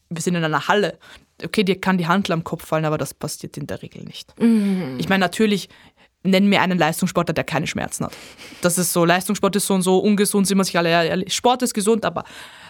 Wir 0.09 0.21
sind 0.21 0.33
in 0.33 0.43
einer 0.43 0.67
Halle. 0.67 0.97
Okay, 1.43 1.63
dir 1.63 1.79
kann 1.79 1.99
die 1.99 2.07
Handel 2.07 2.33
am 2.33 2.43
Kopf 2.43 2.65
fallen, 2.65 2.85
aber 2.85 2.97
das 2.97 3.13
passiert 3.13 3.55
in 3.57 3.67
der 3.67 3.83
Regel 3.83 4.03
nicht. 4.03 4.33
Mhm. 4.39 4.95
Ich 4.97 5.09
meine, 5.09 5.19
natürlich 5.19 5.69
nenn 6.23 6.47
mir 6.47 6.61
einen 6.61 6.77
Leistungssportler, 6.77 7.33
der 7.33 7.43
keine 7.43 7.67
Schmerzen 7.67 8.05
hat. 8.05 8.13
Das 8.61 8.77
ist 8.77 8.93
so, 8.93 9.05
Leistungssport 9.05 9.55
ist 9.55 9.67
so 9.67 9.73
und 9.73 9.81
so 9.81 9.99
ungesund, 9.99 10.47
sind 10.47 10.57
wir 10.57 10.63
sich 10.63 10.77
alle 10.77 10.89
ehrlich. 10.89 11.33
Sport 11.33 11.61
ist 11.61 11.73
gesund, 11.73 12.05
aber 12.05 12.23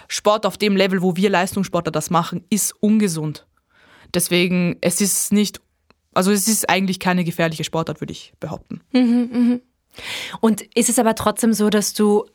Sport 0.07 0.45
auf 0.45 0.57
dem 0.57 0.75
Level, 0.75 1.01
wo 1.01 1.15
wir 1.15 1.29
Leistungssportler 1.29 1.91
das 1.91 2.09
machen, 2.09 2.43
ist 2.49 2.73
ungesund. 2.79 3.45
Deswegen, 4.13 4.77
es 4.81 5.01
ist 5.01 5.31
nicht, 5.31 5.61
also 6.13 6.31
es 6.31 6.47
ist 6.47 6.69
eigentlich 6.69 6.99
keine 6.99 7.23
gefährliche 7.23 7.63
Sportart, 7.63 8.01
würde 8.01 8.11
ich 8.11 8.33
behaupten. 8.39 8.81
Mhm, 8.91 9.29
mh. 9.31 9.59
Und 10.41 10.61
ist 10.75 10.89
es 10.89 10.99
aber 10.99 11.15
trotzdem 11.15 11.53
so, 11.53 11.69
dass 11.69 11.93
du 11.93 12.25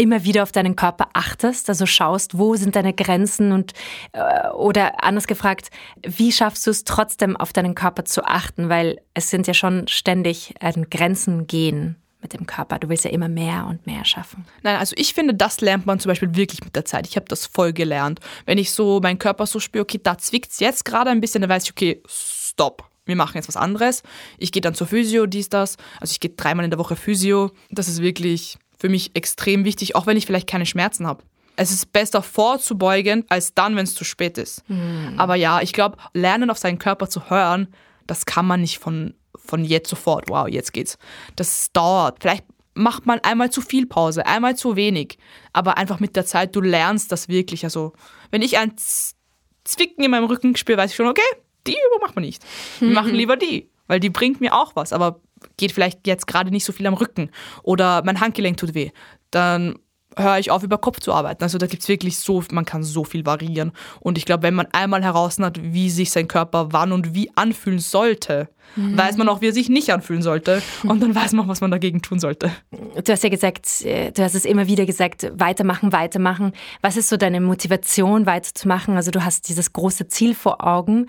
immer 0.00 0.24
wieder 0.24 0.42
auf 0.42 0.50
deinen 0.50 0.76
Körper 0.76 1.10
achtest, 1.12 1.68
also 1.68 1.84
schaust, 1.84 2.38
wo 2.38 2.56
sind 2.56 2.74
deine 2.74 2.94
Grenzen 2.94 3.52
und 3.52 3.74
äh, 4.12 4.48
oder 4.48 5.04
anders 5.04 5.26
gefragt, 5.26 5.70
wie 6.02 6.32
schaffst 6.32 6.66
du 6.66 6.70
es 6.70 6.84
trotzdem 6.84 7.36
auf 7.36 7.52
deinen 7.52 7.74
Körper 7.74 8.06
zu 8.06 8.24
achten, 8.24 8.70
weil 8.70 9.02
es 9.12 9.28
sind 9.28 9.46
ja 9.46 9.52
schon 9.52 9.88
ständig 9.88 10.54
äh, 10.60 10.72
Grenzen 10.90 11.46
gehen 11.46 11.96
mit 12.22 12.32
dem 12.32 12.46
Körper. 12.46 12.78
Du 12.78 12.88
willst 12.88 13.04
ja 13.04 13.10
immer 13.10 13.28
mehr 13.28 13.66
und 13.66 13.86
mehr 13.86 14.06
schaffen. 14.06 14.46
Nein, 14.62 14.76
also 14.76 14.94
ich 14.96 15.12
finde, 15.12 15.34
das 15.34 15.60
lernt 15.60 15.84
man 15.84 16.00
zum 16.00 16.08
Beispiel 16.08 16.34
wirklich 16.34 16.64
mit 16.64 16.74
der 16.76 16.86
Zeit. 16.86 17.06
Ich 17.06 17.16
habe 17.16 17.26
das 17.28 17.44
voll 17.44 17.74
gelernt. 17.74 18.20
Wenn 18.46 18.56
ich 18.56 18.72
so 18.72 19.00
meinen 19.00 19.18
Körper 19.18 19.46
so 19.46 19.60
spüre, 19.60 19.82
okay, 19.82 20.00
da 20.02 20.16
zwickt 20.16 20.50
es 20.50 20.60
jetzt 20.60 20.86
gerade 20.86 21.10
ein 21.10 21.20
bisschen, 21.20 21.42
dann 21.42 21.50
weiß 21.50 21.64
ich, 21.64 21.72
okay, 21.72 22.02
stopp. 22.08 22.88
Wir 23.04 23.16
machen 23.16 23.36
jetzt 23.36 23.48
was 23.48 23.56
anderes. 23.56 24.02
Ich 24.38 24.50
gehe 24.50 24.62
dann 24.62 24.74
zur 24.74 24.86
Physio, 24.86 25.26
dies, 25.26 25.50
das. 25.50 25.76
Also 26.00 26.12
ich 26.12 26.20
gehe 26.20 26.30
dreimal 26.30 26.64
in 26.64 26.70
der 26.70 26.78
Woche 26.78 26.96
Physio. 26.96 27.50
Das 27.70 27.88
ist 27.88 28.00
wirklich 28.00 28.58
für 28.80 28.88
mich 28.88 29.14
extrem 29.14 29.64
wichtig, 29.64 29.94
auch 29.94 30.06
wenn 30.06 30.16
ich 30.16 30.24
vielleicht 30.24 30.48
keine 30.48 30.64
Schmerzen 30.64 31.06
habe. 31.06 31.22
Es 31.56 31.70
ist 31.70 31.92
besser 31.92 32.22
vorzubeugen, 32.22 33.26
als 33.28 33.52
dann, 33.52 33.76
wenn 33.76 33.84
es 33.84 33.94
zu 33.94 34.04
spät 34.04 34.38
ist. 34.38 34.68
Mhm. 34.70 35.14
Aber 35.18 35.34
ja, 35.34 35.60
ich 35.60 35.74
glaube, 35.74 35.98
lernen 36.14 36.48
auf 36.48 36.56
seinen 36.56 36.78
Körper 36.78 37.10
zu 37.10 37.28
hören, 37.28 37.68
das 38.06 38.24
kann 38.24 38.46
man 38.46 38.62
nicht 38.62 38.78
von, 38.78 39.12
von 39.36 39.64
jetzt 39.64 39.90
sofort. 39.90 40.30
Wow, 40.30 40.48
jetzt 40.48 40.72
geht's. 40.72 40.96
Das 41.36 41.70
dauert. 41.72 42.18
Vielleicht 42.22 42.44
macht 42.72 43.04
man 43.04 43.20
einmal 43.20 43.50
zu 43.50 43.60
viel 43.60 43.84
Pause, 43.84 44.24
einmal 44.24 44.56
zu 44.56 44.76
wenig. 44.76 45.18
Aber 45.52 45.76
einfach 45.76 46.00
mit 46.00 46.16
der 46.16 46.24
Zeit, 46.24 46.56
du 46.56 46.62
lernst 46.62 47.12
das 47.12 47.28
wirklich. 47.28 47.64
Also, 47.64 47.92
wenn 48.30 48.40
ich 48.40 48.56
ein 48.56 48.72
Zwicken 49.64 50.02
in 50.02 50.10
meinem 50.10 50.24
Rücken 50.24 50.56
spüre, 50.56 50.78
weiß 50.78 50.92
ich 50.92 50.96
schon, 50.96 51.06
okay, 51.06 51.20
die 51.66 51.72
Übung 51.72 52.00
macht 52.00 52.16
man 52.16 52.24
nicht. 52.24 52.42
Wir 52.78 52.88
machen 52.94 53.14
lieber 53.14 53.36
die, 53.36 53.68
weil 53.86 54.00
die 54.00 54.08
bringt 54.08 54.40
mir 54.40 54.54
auch 54.54 54.74
was. 54.74 54.94
Aber 54.94 55.20
geht 55.56 55.72
vielleicht 55.72 56.06
jetzt 56.06 56.26
gerade 56.26 56.50
nicht 56.50 56.64
so 56.64 56.72
viel 56.72 56.86
am 56.86 56.94
Rücken 56.94 57.30
oder 57.62 58.02
mein 58.04 58.20
Handgelenk 58.20 58.56
tut 58.56 58.74
weh, 58.74 58.90
dann 59.30 59.76
höre 60.16 60.38
ich 60.38 60.50
auf, 60.50 60.62
über 60.62 60.78
Kopf 60.78 61.00
zu 61.00 61.12
arbeiten. 61.12 61.42
Also 61.42 61.58
da 61.58 61.66
gibt 61.66 61.82
es 61.82 61.88
wirklich 61.88 62.18
so, 62.18 62.42
man 62.50 62.64
kann 62.64 62.82
so 62.82 63.04
viel 63.04 63.24
variieren. 63.26 63.72
Und 64.00 64.18
ich 64.18 64.24
glaube, 64.24 64.42
wenn 64.42 64.54
man 64.54 64.66
einmal 64.72 65.02
heraus 65.02 65.38
hat, 65.38 65.60
wie 65.62 65.90
sich 65.90 66.10
sein 66.10 66.28
Körper 66.28 66.68
wann 66.72 66.92
und 66.92 67.14
wie 67.14 67.30
anfühlen 67.36 67.78
sollte, 67.78 68.48
mhm. 68.76 68.98
weiß 68.98 69.16
man 69.16 69.28
auch, 69.28 69.40
wie 69.40 69.48
er 69.48 69.52
sich 69.52 69.68
nicht 69.68 69.92
anfühlen 69.92 70.22
sollte. 70.22 70.62
Und 70.82 71.02
dann 71.02 71.14
weiß 71.14 71.32
man 71.32 71.44
auch, 71.44 71.48
was 71.48 71.60
man 71.60 71.70
dagegen 71.70 72.02
tun 72.02 72.18
sollte. 72.18 72.50
Du 73.04 73.12
hast 73.12 73.22
ja 73.22 73.30
gesagt, 73.30 73.82
äh, 73.82 74.10
du 74.10 74.22
hast 74.22 74.34
es 74.34 74.44
immer 74.44 74.66
wieder 74.66 74.86
gesagt, 74.86 75.30
weitermachen, 75.34 75.92
weitermachen. 75.92 76.52
Was 76.82 76.96
ist 76.96 77.08
so 77.08 77.16
deine 77.16 77.40
Motivation, 77.40 78.26
weiterzumachen? 78.26 78.96
Also 78.96 79.10
du 79.10 79.24
hast 79.24 79.48
dieses 79.48 79.72
große 79.72 80.08
Ziel 80.08 80.34
vor 80.34 80.66
Augen. 80.66 81.06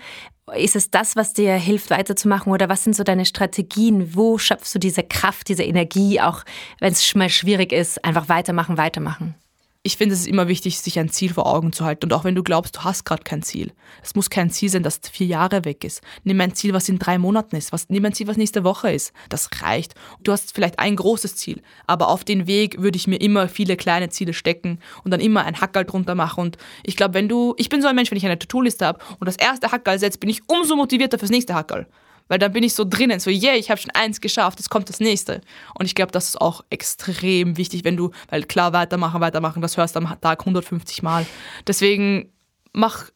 Ist 0.56 0.74
es 0.74 0.90
das, 0.90 1.14
was 1.14 1.34
dir 1.34 1.54
hilft, 1.54 1.90
weiterzumachen? 1.90 2.52
Oder 2.52 2.68
was 2.68 2.82
sind 2.82 2.96
so 2.96 3.04
deine 3.04 3.24
Strategien? 3.24 4.14
Wo 4.16 4.38
schöpfst 4.38 4.74
du 4.74 4.78
diese 4.80 5.04
Kraft, 5.04 5.48
diese 5.48 5.62
Energie, 5.62 6.20
auch 6.20 6.44
wenn 6.80 6.92
es 6.92 7.14
mal 7.14 7.28
schwierig 7.28 7.72
ist, 7.72 8.04
einfach 8.04 8.28
weitermachen, 8.28 8.76
weitermachen? 8.76 9.36
Ich 9.84 9.96
finde, 9.96 10.14
es 10.14 10.20
ist 10.20 10.28
immer 10.28 10.46
wichtig, 10.46 10.78
sich 10.78 11.00
ein 11.00 11.08
Ziel 11.08 11.34
vor 11.34 11.46
Augen 11.46 11.72
zu 11.72 11.84
halten. 11.84 12.04
Und 12.06 12.12
auch 12.12 12.22
wenn 12.22 12.36
du 12.36 12.44
glaubst, 12.44 12.76
du 12.76 12.80
hast 12.84 13.04
gerade 13.04 13.24
kein 13.24 13.42
Ziel. 13.42 13.72
Es 14.00 14.14
muss 14.14 14.30
kein 14.30 14.48
Ziel 14.48 14.68
sein, 14.68 14.84
das 14.84 15.00
vier 15.10 15.26
Jahre 15.26 15.64
weg 15.64 15.82
ist. 15.82 16.02
Nimm 16.22 16.40
ein 16.40 16.54
Ziel, 16.54 16.72
was 16.72 16.88
in 16.88 17.00
drei 17.00 17.18
Monaten 17.18 17.56
ist. 17.56 17.72
Was, 17.72 17.88
nimm 17.88 18.04
ein 18.04 18.12
Ziel, 18.12 18.28
was 18.28 18.36
nächste 18.36 18.62
Woche 18.62 18.92
ist. 18.92 19.12
Das 19.28 19.50
reicht. 19.60 19.94
Du 20.22 20.30
hast 20.30 20.54
vielleicht 20.54 20.78
ein 20.78 20.94
großes 20.94 21.34
Ziel. 21.34 21.62
Aber 21.88 22.08
auf 22.08 22.22
den 22.22 22.46
Weg 22.46 22.80
würde 22.80 22.96
ich 22.96 23.08
mir 23.08 23.20
immer 23.20 23.48
viele 23.48 23.76
kleine 23.76 24.08
Ziele 24.08 24.34
stecken 24.34 24.78
und 25.02 25.10
dann 25.10 25.20
immer 25.20 25.44
ein 25.44 25.60
Hackerl 25.60 25.84
drunter 25.84 26.14
machen. 26.14 26.40
Und 26.42 26.58
ich 26.84 26.96
glaube, 26.96 27.14
wenn 27.14 27.28
du, 27.28 27.54
ich 27.56 27.68
bin 27.68 27.82
so 27.82 27.88
ein 27.88 27.96
Mensch, 27.96 28.12
wenn 28.12 28.18
ich 28.18 28.26
eine 28.26 28.38
To-Do-Liste 28.38 28.86
habe 28.86 29.00
und 29.18 29.26
das 29.26 29.36
erste 29.36 29.72
Hackerl 29.72 29.98
setzt, 29.98 30.20
bin 30.20 30.30
ich 30.30 30.42
umso 30.46 30.76
motivierter 30.76 31.18
fürs 31.18 31.32
nächste 31.32 31.54
Hackerl. 31.54 31.88
Weil 32.28 32.38
dann 32.38 32.52
bin 32.52 32.62
ich 32.62 32.74
so 32.74 32.84
drinnen, 32.84 33.20
so, 33.20 33.30
yeah, 33.30 33.54
ich 33.54 33.70
habe 33.70 33.80
schon 33.80 33.90
eins 33.92 34.20
geschafft, 34.20 34.58
jetzt 34.58 34.70
kommt 34.70 34.88
das 34.88 35.00
nächste. 35.00 35.40
Und 35.78 35.86
ich 35.86 35.94
glaube, 35.94 36.12
das 36.12 36.28
ist 36.28 36.40
auch 36.40 36.62
extrem 36.70 37.56
wichtig, 37.56 37.84
wenn 37.84 37.96
du, 37.96 38.10
weil 38.28 38.44
klar, 38.44 38.72
weitermachen, 38.72 39.20
weitermachen, 39.20 39.62
das 39.62 39.76
hörst 39.76 39.96
du 39.96 40.00
am 40.00 40.20
Tag 40.20 40.40
150 40.40 41.02
Mal. 41.02 41.26
Deswegen 41.66 42.32
mach, 42.72 43.10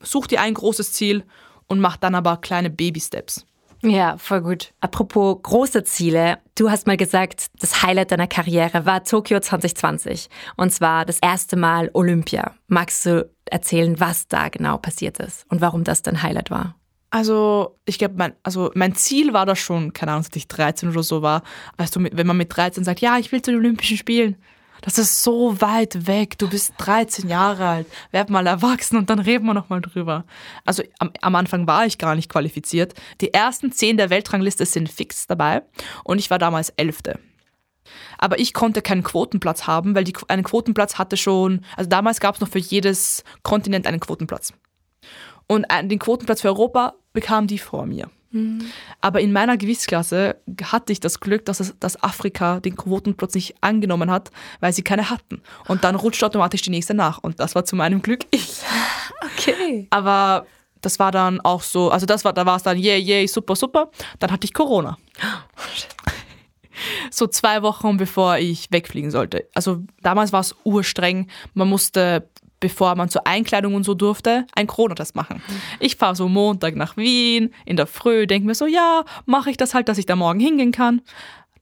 such 0.00 0.26
dir 0.26 0.40
ein 0.40 0.54
großes 0.54 0.92
Ziel 0.92 1.24
und 1.66 1.80
mach 1.80 1.96
dann 1.96 2.14
aber 2.14 2.38
kleine 2.38 2.70
Baby-Steps. 2.70 3.44
Ja, 3.82 4.16
voll 4.18 4.40
gut. 4.40 4.72
Apropos 4.80 5.38
große 5.42 5.84
Ziele. 5.84 6.38
Du 6.56 6.70
hast 6.70 6.86
mal 6.86 6.96
gesagt, 6.96 7.46
das 7.60 7.82
Highlight 7.82 8.10
deiner 8.10 8.26
Karriere 8.26 8.86
war 8.86 9.04
Tokio 9.04 9.38
2020. 9.38 10.28
Und 10.56 10.72
zwar 10.72 11.04
das 11.04 11.18
erste 11.20 11.56
Mal 11.56 11.90
Olympia. 11.92 12.54
Magst 12.68 13.06
du 13.06 13.30
erzählen, 13.44 14.00
was 14.00 14.28
da 14.28 14.48
genau 14.48 14.78
passiert 14.78 15.18
ist 15.18 15.46
und 15.50 15.60
warum 15.60 15.84
das 15.84 16.02
dein 16.02 16.22
Highlight 16.22 16.50
war? 16.50 16.74
Also, 17.16 17.78
ich 17.86 17.96
glaube, 17.96 18.12
mein, 18.18 18.34
also 18.42 18.70
mein 18.74 18.94
Ziel 18.94 19.32
war 19.32 19.46
das 19.46 19.58
schon, 19.58 19.94
keine 19.94 20.12
Ahnung, 20.12 20.26
als 20.26 20.36
ich 20.36 20.48
13 20.48 20.90
oder 20.90 21.02
so 21.02 21.22
war. 21.22 21.44
Weißt 21.78 21.96
du, 21.96 22.06
wenn 22.12 22.26
man 22.26 22.36
mit 22.36 22.54
13 22.54 22.84
sagt, 22.84 23.00
ja, 23.00 23.16
ich 23.16 23.32
will 23.32 23.40
zu 23.40 23.52
den 23.52 23.60
Olympischen 23.60 23.96
Spielen, 23.96 24.36
das 24.82 24.98
ist 24.98 25.22
so 25.22 25.58
weit 25.62 26.06
weg. 26.06 26.36
Du 26.36 26.46
bist 26.46 26.74
13 26.76 27.30
Jahre 27.30 27.66
alt, 27.66 27.86
werd 28.10 28.28
mal 28.28 28.46
erwachsen 28.46 28.98
und 28.98 29.08
dann 29.08 29.18
reden 29.18 29.46
wir 29.46 29.54
nochmal 29.54 29.80
drüber. 29.80 30.26
Also 30.66 30.82
am, 30.98 31.10
am, 31.22 31.34
Anfang 31.36 31.66
war 31.66 31.86
ich 31.86 31.96
gar 31.96 32.16
nicht 32.16 32.28
qualifiziert. 32.28 32.92
Die 33.22 33.32
ersten 33.32 33.72
10 33.72 33.96
der 33.96 34.10
Weltrangliste 34.10 34.66
sind 34.66 34.90
fix 34.90 35.26
dabei 35.26 35.62
und 36.04 36.18
ich 36.18 36.28
war 36.28 36.38
damals 36.38 36.68
Elfte. 36.76 37.18
Aber 38.18 38.38
ich 38.38 38.52
konnte 38.52 38.82
keinen 38.82 39.02
Quotenplatz 39.02 39.66
haben, 39.66 39.94
weil 39.94 40.04
die, 40.04 40.12
einen 40.28 40.44
Quotenplatz 40.44 40.98
hatte 40.98 41.16
schon, 41.16 41.64
also 41.78 41.88
damals 41.88 42.20
gab 42.20 42.34
es 42.34 42.42
noch 42.42 42.48
für 42.48 42.58
jedes 42.58 43.24
Kontinent 43.42 43.86
einen 43.86 44.00
Quotenplatz. 44.00 44.52
Und 45.48 45.66
den 45.82 45.98
Quotenplatz 45.98 46.40
für 46.40 46.48
Europa 46.48 46.94
bekam 47.16 47.48
die 47.48 47.58
vor 47.58 47.86
mir. 47.86 48.08
Mhm. 48.30 48.70
Aber 49.00 49.20
in 49.20 49.32
meiner 49.32 49.56
Gewichtsklasse 49.56 50.36
hatte 50.62 50.92
ich 50.92 51.00
das 51.00 51.18
Glück, 51.18 51.44
dass, 51.46 51.60
es, 51.60 51.74
dass 51.80 52.02
Afrika 52.02 52.60
den 52.60 52.76
Quotenplatz 52.76 53.34
nicht 53.34 53.56
angenommen 53.62 54.10
hat, 54.10 54.30
weil 54.60 54.72
sie 54.72 54.82
keine 54.82 55.10
hatten. 55.10 55.40
Und 55.66 55.82
dann 55.82 55.96
rutscht 55.96 56.22
automatisch 56.22 56.62
die 56.62 56.70
nächste 56.70 56.94
nach. 56.94 57.18
Und 57.18 57.40
das 57.40 57.54
war 57.54 57.64
zu 57.64 57.74
meinem 57.74 58.02
Glück 58.02 58.26
ich. 58.30 58.60
Okay. 59.32 59.86
Aber 59.90 60.46
das 60.82 60.98
war 60.98 61.10
dann 61.10 61.40
auch 61.40 61.62
so, 61.62 61.90
also 61.90 62.06
das 62.06 62.24
war, 62.24 62.32
da 62.34 62.44
war 62.46 62.56
es 62.56 62.62
dann, 62.62 62.78
yay, 62.78 63.00
yay, 63.00 63.26
super, 63.26 63.56
super. 63.56 63.90
Dann 64.18 64.30
hatte 64.30 64.44
ich 64.44 64.52
Corona. 64.52 64.98
so 67.10 67.26
zwei 67.26 67.62
Wochen 67.62 67.96
bevor 67.96 68.36
ich 68.36 68.70
wegfliegen 68.70 69.10
sollte. 69.10 69.48
Also 69.54 69.82
damals 70.02 70.32
war 70.32 70.40
es 70.40 70.54
urstreng. 70.64 71.28
Man 71.54 71.68
musste, 71.68 72.28
bevor 72.60 72.94
man 72.94 73.08
zur 73.08 73.26
Einkleidung 73.26 73.74
und 73.74 73.84
so 73.84 73.94
durfte, 73.94 74.46
ein 74.54 74.66
Corona-Test 74.66 75.14
machen. 75.14 75.42
Ich 75.80 75.96
fahre 75.96 76.16
so 76.16 76.28
Montag 76.28 76.74
nach 76.76 76.96
Wien 76.96 77.52
in 77.64 77.76
der 77.76 77.86
Früh, 77.86 78.26
denke 78.26 78.46
mir 78.46 78.54
so, 78.54 78.66
ja, 78.66 79.04
mache 79.24 79.50
ich 79.50 79.56
das 79.56 79.74
halt, 79.74 79.88
dass 79.88 79.98
ich 79.98 80.06
da 80.06 80.16
morgen 80.16 80.40
hingehen 80.40 80.72
kann. 80.72 81.02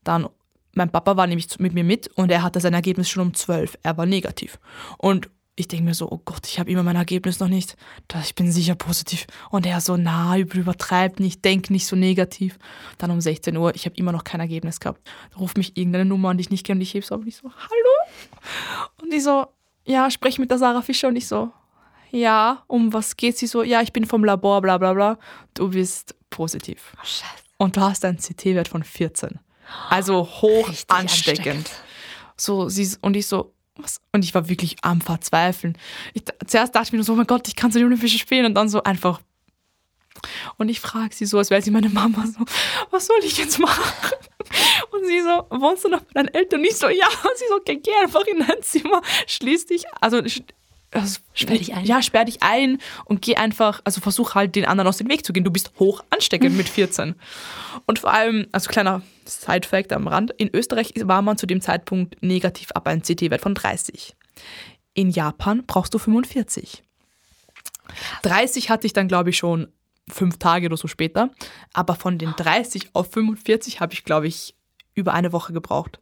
Dann, 0.03 0.27
mein 0.73 0.91
Papa 0.91 1.17
war 1.17 1.27
nämlich 1.27 1.47
mit 1.59 1.73
mir 1.73 1.83
mit 1.83 2.07
und 2.15 2.31
er 2.31 2.43
hatte 2.43 2.59
sein 2.59 2.73
Ergebnis 2.73 3.09
schon 3.09 3.23
um 3.23 3.33
12. 3.33 3.77
Er 3.83 3.97
war 3.97 4.05
negativ. 4.05 4.59
Und 4.97 5.29
ich 5.57 5.69
denke 5.69 5.85
mir 5.85 5.93
so, 5.93 6.11
oh 6.11 6.19
Gott, 6.25 6.47
ich 6.47 6.59
habe 6.59 6.69
immer 6.69 6.83
mein 6.83 6.97
Ergebnis 6.97 7.39
noch 7.39 7.47
nicht. 7.47 7.77
Ich 8.23 8.35
bin 8.35 8.51
sicher 8.51 8.75
positiv. 8.75 9.25
Und 9.51 9.65
er 9.65 9.79
so, 9.79 9.95
na, 9.95 10.37
übertreibt 10.37 11.21
nicht, 11.21 11.45
denk 11.45 11.69
nicht 11.69 11.87
so 11.87 11.95
negativ. 11.95 12.59
Dann 12.97 13.11
um 13.11 13.21
16 13.21 13.55
Uhr, 13.55 13.73
ich 13.73 13.85
habe 13.85 13.95
immer 13.95 14.11
noch 14.11 14.25
kein 14.25 14.41
Ergebnis 14.41 14.81
gehabt. 14.81 15.01
Da 15.31 15.37
ruft 15.37 15.57
mich 15.57 15.77
irgendeine 15.77 16.05
Nummer 16.05 16.29
an, 16.29 16.37
die 16.37 16.41
ich 16.41 16.49
nicht 16.49 16.65
kenne 16.65 16.79
und 16.79 16.81
ich 16.81 16.93
hebe 16.93 17.05
so, 17.05 17.15
und 17.15 17.27
ich 17.27 17.37
so, 17.37 17.49
hallo? 17.49 19.01
Und 19.01 19.13
ich 19.13 19.23
so, 19.23 19.45
ja, 19.85 20.09
sprech 20.11 20.39
mit 20.39 20.51
der 20.51 20.57
Sarah 20.57 20.81
Fischer 20.81 21.07
und 21.07 21.15
ich 21.15 21.27
so, 21.27 21.51
ja, 22.11 22.63
um 22.67 22.93
was 22.93 23.17
geht 23.17 23.37
sie 23.37 23.47
so? 23.47 23.63
Ja, 23.63 23.81
ich 23.81 23.93
bin 23.93 24.05
vom 24.05 24.23
Labor, 24.23 24.61
bla 24.61 24.77
bla 24.77 24.93
bla. 24.93 25.17
Du 25.53 25.69
bist 25.69 26.15
positiv. 26.29 26.93
Oh, 26.95 26.99
Scheiße. 27.03 27.43
Und 27.57 27.77
du 27.77 27.81
hast 27.81 28.03
einen 28.05 28.17
CT-Wert 28.17 28.67
von 28.67 28.83
14. 28.83 29.39
Also 29.89 30.25
hoch 30.25 30.69
Richtig 30.69 30.89
ansteckend. 30.89 31.47
ansteckend. 31.47 31.71
So, 32.37 32.69
sie, 32.69 32.89
und 33.01 33.15
ich 33.15 33.27
so, 33.27 33.53
was? 33.77 33.99
Und 34.11 34.23
ich 34.23 34.33
war 34.33 34.47
wirklich 34.47 34.77
am 34.81 35.01
Verzweifeln. 35.01 35.77
Ich, 36.13 36.23
zuerst 36.47 36.75
dachte 36.75 36.87
ich 36.87 36.91
mir 36.91 36.97
nur 36.97 37.05
so, 37.05 37.13
oh 37.13 37.17
mein 37.17 37.27
Gott, 37.27 37.47
ich 37.47 37.55
kann 37.55 37.71
so 37.71 37.79
die 37.79 37.85
Olympischen 37.85 38.19
Spiele 38.19 38.45
und 38.45 38.53
dann 38.53 38.69
so 38.69 38.83
einfach. 38.83 39.21
Und 40.57 40.69
ich 40.69 40.79
frage 40.79 41.13
sie 41.13 41.25
so, 41.25 41.37
als 41.37 41.49
wäre 41.49 41.61
sie 41.61 41.71
meine 41.71 41.89
Mama, 41.89 42.25
so, 42.25 42.45
was 42.91 43.07
soll 43.07 43.19
ich 43.23 43.37
jetzt 43.37 43.59
machen? 43.59 43.83
Und 44.91 45.05
sie 45.05 45.21
so, 45.21 45.45
wohnst 45.49 45.83
du 45.85 45.89
noch 45.89 46.01
bei 46.01 46.13
deinen 46.13 46.33
Eltern? 46.33 46.59
Und 46.59 46.65
ich 46.65 46.77
so, 46.77 46.87
ja. 46.87 47.07
Und 47.07 47.37
sie 47.37 47.45
so, 47.49 47.55
okay, 47.55 47.79
geh 47.81 47.91
einfach 48.01 48.25
in 48.25 48.39
dein 48.39 48.61
Zimmer, 48.61 49.01
schließ 49.27 49.67
dich, 49.67 49.85
also, 50.01 50.17
also 50.91 51.19
Sperr 51.33 51.57
dich 51.57 51.73
ein. 51.73 51.85
Ja, 51.85 52.01
sperr 52.01 52.25
dich 52.25 52.41
ein 52.41 52.77
und 53.05 53.21
geh 53.21 53.35
einfach, 53.35 53.81
also 53.83 53.99
versuch 53.99 54.35
halt 54.35 54.55
den 54.55 54.65
anderen 54.65 54.87
aus 54.87 54.97
dem 54.97 55.09
Weg 55.09 55.25
zu 55.25 55.33
gehen. 55.33 55.43
Du 55.43 55.51
bist 55.51 55.71
hoch 55.79 56.03
ansteckend 56.09 56.55
mit 56.55 56.69
14. 56.69 57.15
Und 57.85 57.99
vor 57.99 58.13
allem, 58.13 58.47
also 58.53 58.69
kleiner 58.69 59.01
Side-Fact 59.25 59.91
am 59.91 60.07
Rand, 60.07 60.31
in 60.37 60.49
Österreich 60.55 60.93
war 61.03 61.21
man 61.21 61.37
zu 61.37 61.45
dem 61.45 61.59
Zeitpunkt 61.59 62.21
negativ 62.23 62.71
ab 62.71 62.87
einem 62.87 63.01
CT-Wert 63.01 63.41
von 63.41 63.53
30. 63.53 64.15
In 64.93 65.09
Japan 65.09 65.63
brauchst 65.67 65.93
du 65.93 65.99
45. 65.99 66.81
30 68.21 68.69
hatte 68.69 68.87
ich 68.87 68.93
dann, 68.93 69.09
glaube 69.09 69.31
ich, 69.31 69.37
schon 69.37 69.67
fünf 70.09 70.37
Tage 70.37 70.67
oder 70.67 70.77
so 70.77 70.87
später. 70.87 71.29
Aber 71.73 71.95
von 71.95 72.17
den 72.17 72.33
30 72.35 72.89
auf 72.93 73.11
45 73.11 73.79
habe 73.79 73.93
ich, 73.93 74.03
glaube 74.03 74.27
ich, 74.27 74.55
über 74.93 75.13
eine 75.13 75.31
Woche 75.31 75.53
gebraucht. 75.53 75.99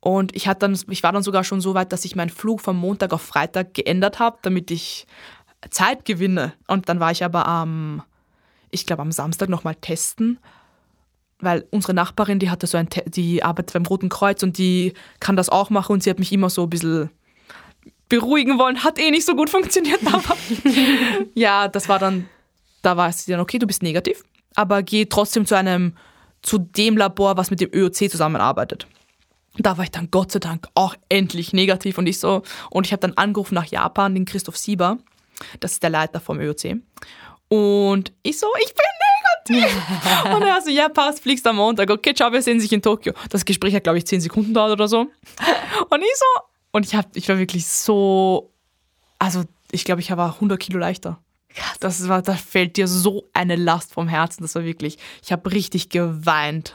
Und 0.00 0.34
ich, 0.34 0.48
hatte 0.48 0.60
dann, 0.60 0.78
ich 0.90 1.02
war 1.02 1.12
dann 1.12 1.22
sogar 1.22 1.44
schon 1.44 1.60
so 1.60 1.74
weit, 1.74 1.92
dass 1.92 2.04
ich 2.04 2.16
meinen 2.16 2.30
Flug 2.30 2.60
vom 2.60 2.76
Montag 2.76 3.12
auf 3.12 3.22
Freitag 3.22 3.74
geändert 3.74 4.18
habe, 4.18 4.38
damit 4.42 4.70
ich 4.70 5.06
Zeit 5.70 6.04
gewinne. 6.04 6.54
Und 6.66 6.88
dann 6.88 7.00
war 7.00 7.12
ich 7.12 7.24
aber 7.24 7.46
am, 7.46 8.02
ich 8.70 8.84
glaube, 8.86 9.02
am 9.02 9.12
Samstag 9.12 9.48
nochmal 9.48 9.76
testen, 9.76 10.38
weil 11.38 11.66
unsere 11.70 11.94
Nachbarin, 11.94 12.38
die 12.38 12.50
hatte 12.50 12.66
so 12.66 12.78
ein, 12.78 12.88
die 13.06 13.44
arbeitet 13.44 13.74
beim 13.74 13.86
Roten 13.86 14.08
Kreuz 14.08 14.42
und 14.42 14.58
die 14.58 14.94
kann 15.20 15.36
das 15.36 15.48
auch 15.48 15.70
machen 15.70 15.92
und 15.92 16.02
sie 16.02 16.10
hat 16.10 16.18
mich 16.18 16.32
immer 16.32 16.50
so 16.50 16.64
ein 16.64 16.70
bisschen 16.70 17.10
beruhigen 18.08 18.58
wollen. 18.58 18.84
Hat 18.84 18.98
eh 18.98 19.10
nicht 19.10 19.26
so 19.26 19.34
gut 19.34 19.50
funktioniert, 19.50 20.00
aber 20.06 20.36
ja, 21.34 21.68
das 21.68 21.88
war 21.88 21.98
dann, 21.98 22.28
da 22.82 22.96
war 22.96 23.08
es 23.08 23.24
dann, 23.24 23.40
okay, 23.40 23.58
du 23.58 23.66
bist 23.66 23.82
negativ, 23.82 24.22
aber 24.54 24.82
geh 24.82 25.06
trotzdem 25.06 25.46
zu 25.46 25.56
einem, 25.56 25.96
zu 26.42 26.58
dem 26.58 26.96
Labor, 26.96 27.36
was 27.36 27.50
mit 27.50 27.60
dem 27.60 27.70
ÖOC 27.72 28.10
zusammenarbeitet. 28.10 28.86
Da 29.58 29.76
war 29.76 29.84
ich 29.84 29.90
dann 29.90 30.10
Gott 30.10 30.32
sei 30.32 30.38
Dank 30.38 30.66
auch 30.74 30.94
endlich 31.08 31.52
negativ 31.52 31.98
und 31.98 32.06
ich 32.06 32.18
so, 32.18 32.42
und 32.70 32.86
ich 32.86 32.92
habe 32.92 33.00
dann 33.00 33.14
angerufen 33.16 33.54
nach 33.54 33.66
Japan, 33.66 34.14
den 34.14 34.24
Christoph 34.24 34.56
Sieber, 34.56 34.98
das 35.60 35.72
ist 35.72 35.82
der 35.82 35.90
Leiter 35.90 36.20
vom 36.20 36.40
ÖOC. 36.40 36.76
Und 37.48 38.12
ich 38.22 38.38
so, 38.38 38.46
ich 38.64 38.72
bin 38.74 39.56
negativ. 39.56 39.82
und 40.34 40.42
er 40.42 40.60
so, 40.62 40.70
ja, 40.70 40.88
passt, 40.88 41.20
fliegst 41.20 41.46
am 41.46 41.56
Montag. 41.56 41.90
Okay, 41.90 42.14
ciao, 42.14 42.32
wir 42.32 42.40
sehen 42.40 42.60
sich 42.60 42.72
in 42.72 42.80
Tokio. 42.80 43.12
Das 43.28 43.44
Gespräch 43.44 43.74
hat, 43.74 43.82
glaube 43.82 43.98
ich, 43.98 44.06
10 44.06 44.22
Sekunden 44.22 44.54
dauert 44.54 44.72
oder 44.72 44.88
so. 44.88 45.00
Und 45.00 46.00
ich 46.00 46.16
so, 46.16 46.42
und 46.70 46.86
ich, 46.86 46.94
hab, 46.94 47.14
ich 47.14 47.28
war 47.28 47.38
wirklich 47.38 47.66
so, 47.66 48.52
also 49.18 49.44
ich 49.70 49.84
glaube, 49.84 50.00
ich 50.00 50.10
war 50.16 50.34
100 50.34 50.58
Kilo 50.58 50.78
leichter. 50.78 51.18
Das 51.80 52.08
war, 52.08 52.22
da 52.22 52.34
fällt 52.34 52.76
dir 52.76 52.88
so 52.88 53.28
eine 53.32 53.56
Last 53.56 53.92
vom 53.92 54.08
Herzen. 54.08 54.42
Das 54.42 54.54
war 54.54 54.64
wirklich, 54.64 54.98
ich 55.24 55.32
habe 55.32 55.50
richtig 55.52 55.88
geweint. 55.88 56.74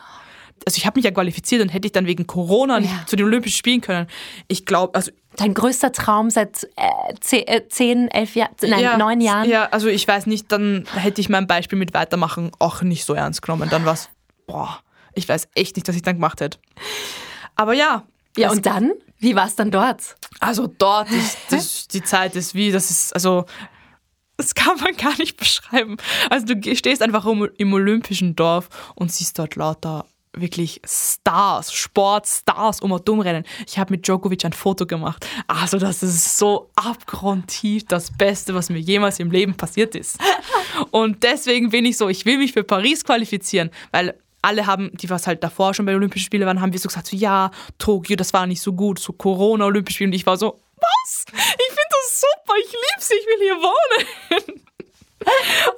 Also 0.66 0.78
ich 0.78 0.86
habe 0.86 0.98
mich 0.98 1.06
ja 1.06 1.12
qualifiziert 1.12 1.62
und 1.62 1.70
hätte 1.70 1.88
ich 1.88 1.92
dann 1.92 2.08
wegen 2.08 2.28
Corona 2.28 2.80
nicht 2.80 2.92
Ja. 2.92 3.06
zu 3.06 3.16
den 3.16 3.26
Olympischen 3.26 3.58
spielen 3.58 3.82
können. 3.82 4.08
Ich 4.48 4.66
glaube, 4.66 4.96
also 4.96 5.12
Dein 5.38 5.54
größter 5.54 5.92
Traum 5.92 6.32
seit 6.32 6.64
äh, 6.76 7.14
zehn, 7.22 7.48
äh, 7.48 7.68
zehn, 7.70 8.08
elf 8.08 8.36
Jahren, 8.36 8.56
nein, 8.64 8.80
ja, 8.80 8.98
neun 8.98 9.22
Jahren. 9.22 9.48
Ja, 9.48 9.66
also 9.66 9.88
ich 9.88 10.08
weiß 10.08 10.26
nicht, 10.26 10.52
dann 10.52 10.86
hätte 10.96 11.22
ich 11.22 11.30
mein 11.30 11.46
Beispiel 11.46 11.78
mit 11.78 11.94
Weitermachen 11.94 12.52
auch 12.58 12.82
nicht 12.82 13.06
so 13.06 13.14
ernst 13.14 13.44
genommen. 13.44 13.70
Dann 13.70 13.86
war 13.86 13.94
es, 13.94 14.10
boah, 14.48 14.80
ich 15.14 15.30
weiß 15.30 15.48
echt 15.54 15.76
nicht, 15.76 15.88
was 15.88 15.96
ich 15.96 16.02
dann 16.02 16.16
gemacht 16.16 16.42
hätte. 16.42 16.58
Aber 17.56 17.74
ja. 17.74 18.04
Ja, 18.36 18.50
und 18.50 18.66
dann? 18.66 18.94
Wie 19.20 19.36
war 19.36 19.46
es 19.48 19.56
dann 19.56 19.70
dort? 19.72 20.16
Also 20.40 20.68
dort 20.68 21.10
ist 21.12 21.38
das, 21.50 21.88
die 21.88 22.04
Zeit 22.04 22.36
ist 22.36 22.56
wie, 22.56 22.72
das 22.72 22.90
ist, 22.92 23.14
also 23.14 23.46
das 24.38 24.56
kann 24.56 24.78
man 24.80 24.96
gar 24.96 25.18
nicht 25.18 25.38
beschreiben. 25.38 25.98
Also 26.30 26.54
du 26.54 26.76
stehst 26.76 27.02
einfach 27.02 27.26
im, 27.26 27.74
olympischen 27.74 28.36
Dorf 28.36 28.70
und 28.96 29.12
siehst 29.12 29.38
dort 29.40 29.56
lauter 29.56 30.06
wirklich 30.34 30.82
Stars, 30.86 31.74
Sportstars 31.74 32.82
um 32.82 32.92
und 32.92 33.08
rennen. 33.22 33.44
Ich 33.68 33.80
habe 33.80 33.92
mit 33.92 34.06
Djokovic 34.08 34.46
ein 34.46 34.54
Foto 34.54 34.86
gemacht. 34.86 35.26
Also 35.48 35.80
das 35.80 36.04
ist 36.04 36.38
so 36.38 36.70
abgrundtief 36.76 37.86
das 37.86 38.16
Beste, 38.16 38.54
was 38.54 38.70
mir 38.70 38.78
jemals 38.80 39.20
im 39.20 39.32
Leben 39.32 39.56
passiert 39.56 39.96
ist. 39.96 40.20
Und 40.92 41.24
deswegen 41.24 41.70
bin 41.70 41.86
ich 41.86 41.98
so, 41.98 42.08
ich 42.08 42.26
will 42.26 42.38
mich 42.38 42.54
für 42.54 42.64
Paris 42.64 43.04
qualifizieren, 43.04 43.72
weil 43.92 44.14
alle 44.44 44.68
haben, 44.68 44.92
die 44.94 45.10
was 45.10 45.26
halt 45.26 45.44
davor 45.44 45.74
schon 45.74 45.86
bei 45.86 45.92
den 45.92 45.98
Olympischen 45.98 46.26
Spielen 46.26 46.46
waren, 46.46 46.62
haben 46.62 46.72
wir 46.72 46.80
so 46.80 46.88
gesagt, 46.88 47.08
so 47.08 47.18
ja, 47.18 47.52
Tokio, 47.80 48.16
das 48.16 48.34
war 48.34 48.46
nicht 48.46 48.62
so 48.62 48.74
gut, 48.74 49.00
so 49.00 49.14
Corona, 49.14 49.66
Olympische 49.66 49.96
Spiele. 49.96 50.10
Und 50.10 50.14
ich 50.14 50.26
war 50.26 50.38
so, 50.38 50.62
was? 50.88 51.26
Ich 51.34 51.68
finde 51.68 51.90
das 51.90 52.22
super, 52.22 52.54
ich 52.60 52.72
lieb's, 52.72 53.12
ich 53.12 53.26
will 53.26 53.40
hier 53.40 53.58
wohnen. 53.58 54.64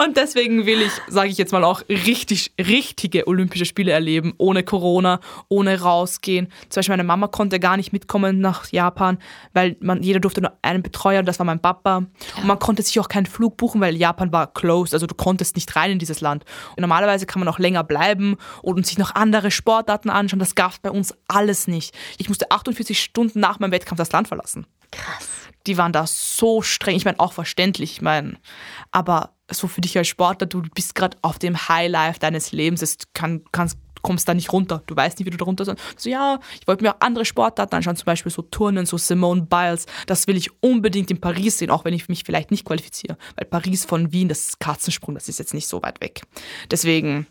Und 0.03 0.17
deswegen 0.17 0.65
will 0.65 0.81
ich, 0.81 0.91
sage 1.07 1.29
ich 1.29 1.37
jetzt 1.37 1.51
mal 1.51 1.63
auch, 1.63 1.81
richtig, 1.89 2.51
richtige 2.59 3.27
Olympische 3.27 3.65
Spiele 3.65 3.91
erleben, 3.91 4.33
ohne 4.37 4.63
Corona, 4.63 5.19
ohne 5.47 5.81
rausgehen. 5.81 6.49
Zum 6.69 6.79
Beispiel 6.79 6.93
meine 6.93 7.03
Mama 7.03 7.27
konnte 7.27 7.59
gar 7.59 7.77
nicht 7.77 7.91
mitkommen 7.91 8.39
nach 8.39 8.71
Japan, 8.71 9.17
weil 9.53 9.75
man, 9.79 10.03
jeder 10.03 10.19
durfte 10.19 10.41
nur 10.41 10.53
einen 10.61 10.83
Betreuer, 10.83 11.23
das 11.23 11.39
war 11.39 11.45
mein 11.45 11.61
Papa. 11.61 12.05
Und 12.37 12.45
man 12.45 12.59
konnte 12.59 12.81
sich 12.83 12.99
auch 12.99 13.09
keinen 13.09 13.25
Flug 13.25 13.57
buchen, 13.57 13.81
weil 13.81 13.95
Japan 13.95 14.31
war 14.31 14.53
closed, 14.53 14.93
also 14.93 15.07
du 15.07 15.15
konntest 15.15 15.55
nicht 15.55 15.75
rein 15.75 15.91
in 15.91 15.99
dieses 15.99 16.21
Land. 16.21 16.45
Und 16.75 16.81
normalerweise 16.81 17.25
kann 17.25 17.39
man 17.39 17.47
auch 17.47 17.59
länger 17.59 17.83
bleiben 17.83 18.35
und 18.61 18.85
sich 18.85 18.97
noch 18.97 19.15
andere 19.15 19.51
Sportarten 19.51 20.09
anschauen. 20.09 20.39
Das 20.39 20.55
gab 20.55 20.71
es 20.71 20.79
bei 20.79 20.91
uns 20.91 21.13
alles 21.27 21.67
nicht. 21.67 21.95
Ich 22.17 22.29
musste 22.29 22.51
48 22.51 23.01
Stunden 23.01 23.39
nach 23.39 23.59
meinem 23.59 23.71
Wettkampf 23.71 23.97
das 23.97 24.11
Land 24.11 24.27
verlassen 24.27 24.65
die 25.67 25.77
waren 25.77 25.93
da 25.93 26.07
so 26.07 26.61
streng. 26.61 26.95
Ich 26.95 27.05
meine, 27.05 27.19
auch 27.19 27.33
verständlich, 27.33 27.91
ich 27.93 28.01
meine, 28.01 28.37
aber 28.91 29.35
so 29.51 29.67
für 29.67 29.81
dich 29.81 29.97
als 29.97 30.07
Sportler, 30.07 30.47
du 30.47 30.61
bist 30.73 30.95
gerade 30.95 31.17
auf 31.21 31.39
dem 31.39 31.69
Highlife 31.69 32.19
deines 32.19 32.51
Lebens, 32.51 32.81
es 32.81 32.97
kann, 33.13 33.43
kannst, 33.51 33.77
kommst 34.01 34.27
da 34.27 34.33
nicht 34.33 34.53
runter. 34.53 34.83
Du 34.85 34.95
weißt 34.95 35.19
nicht, 35.19 35.25
wie 35.25 35.31
du 35.31 35.37
da 35.37 35.45
runter 35.45 35.65
sollst. 35.65 35.83
So, 35.97 36.09
ja, 36.09 36.39
ich 36.59 36.67
wollte 36.67 36.83
mir 36.83 36.95
auch 36.95 37.01
andere 37.01 37.25
Sportarten 37.25 37.75
anschauen, 37.75 37.95
zum 37.95 38.05
Beispiel 38.05 38.31
so 38.31 38.41
Turnen, 38.43 38.85
so 38.85 38.97
Simone 38.97 39.43
Biles. 39.43 39.85
Das 40.05 40.27
will 40.27 40.37
ich 40.37 40.49
unbedingt 40.61 41.11
in 41.11 41.19
Paris 41.19 41.57
sehen, 41.57 41.69
auch 41.69 41.85
wenn 41.85 41.93
ich 41.93 42.07
mich 42.07 42.23
vielleicht 42.23 42.51
nicht 42.51 42.65
qualifiziere. 42.65 43.17
Weil 43.35 43.45
Paris 43.45 43.85
von 43.85 44.11
Wien, 44.11 44.29
das 44.29 44.39
ist 44.39 44.59
Katzensprung, 44.59 45.15
das 45.15 45.27
ist 45.27 45.39
jetzt 45.39 45.53
nicht 45.53 45.67
so 45.67 45.81
weit 45.81 46.01
weg. 46.01 46.21
Deswegen, 46.71 47.27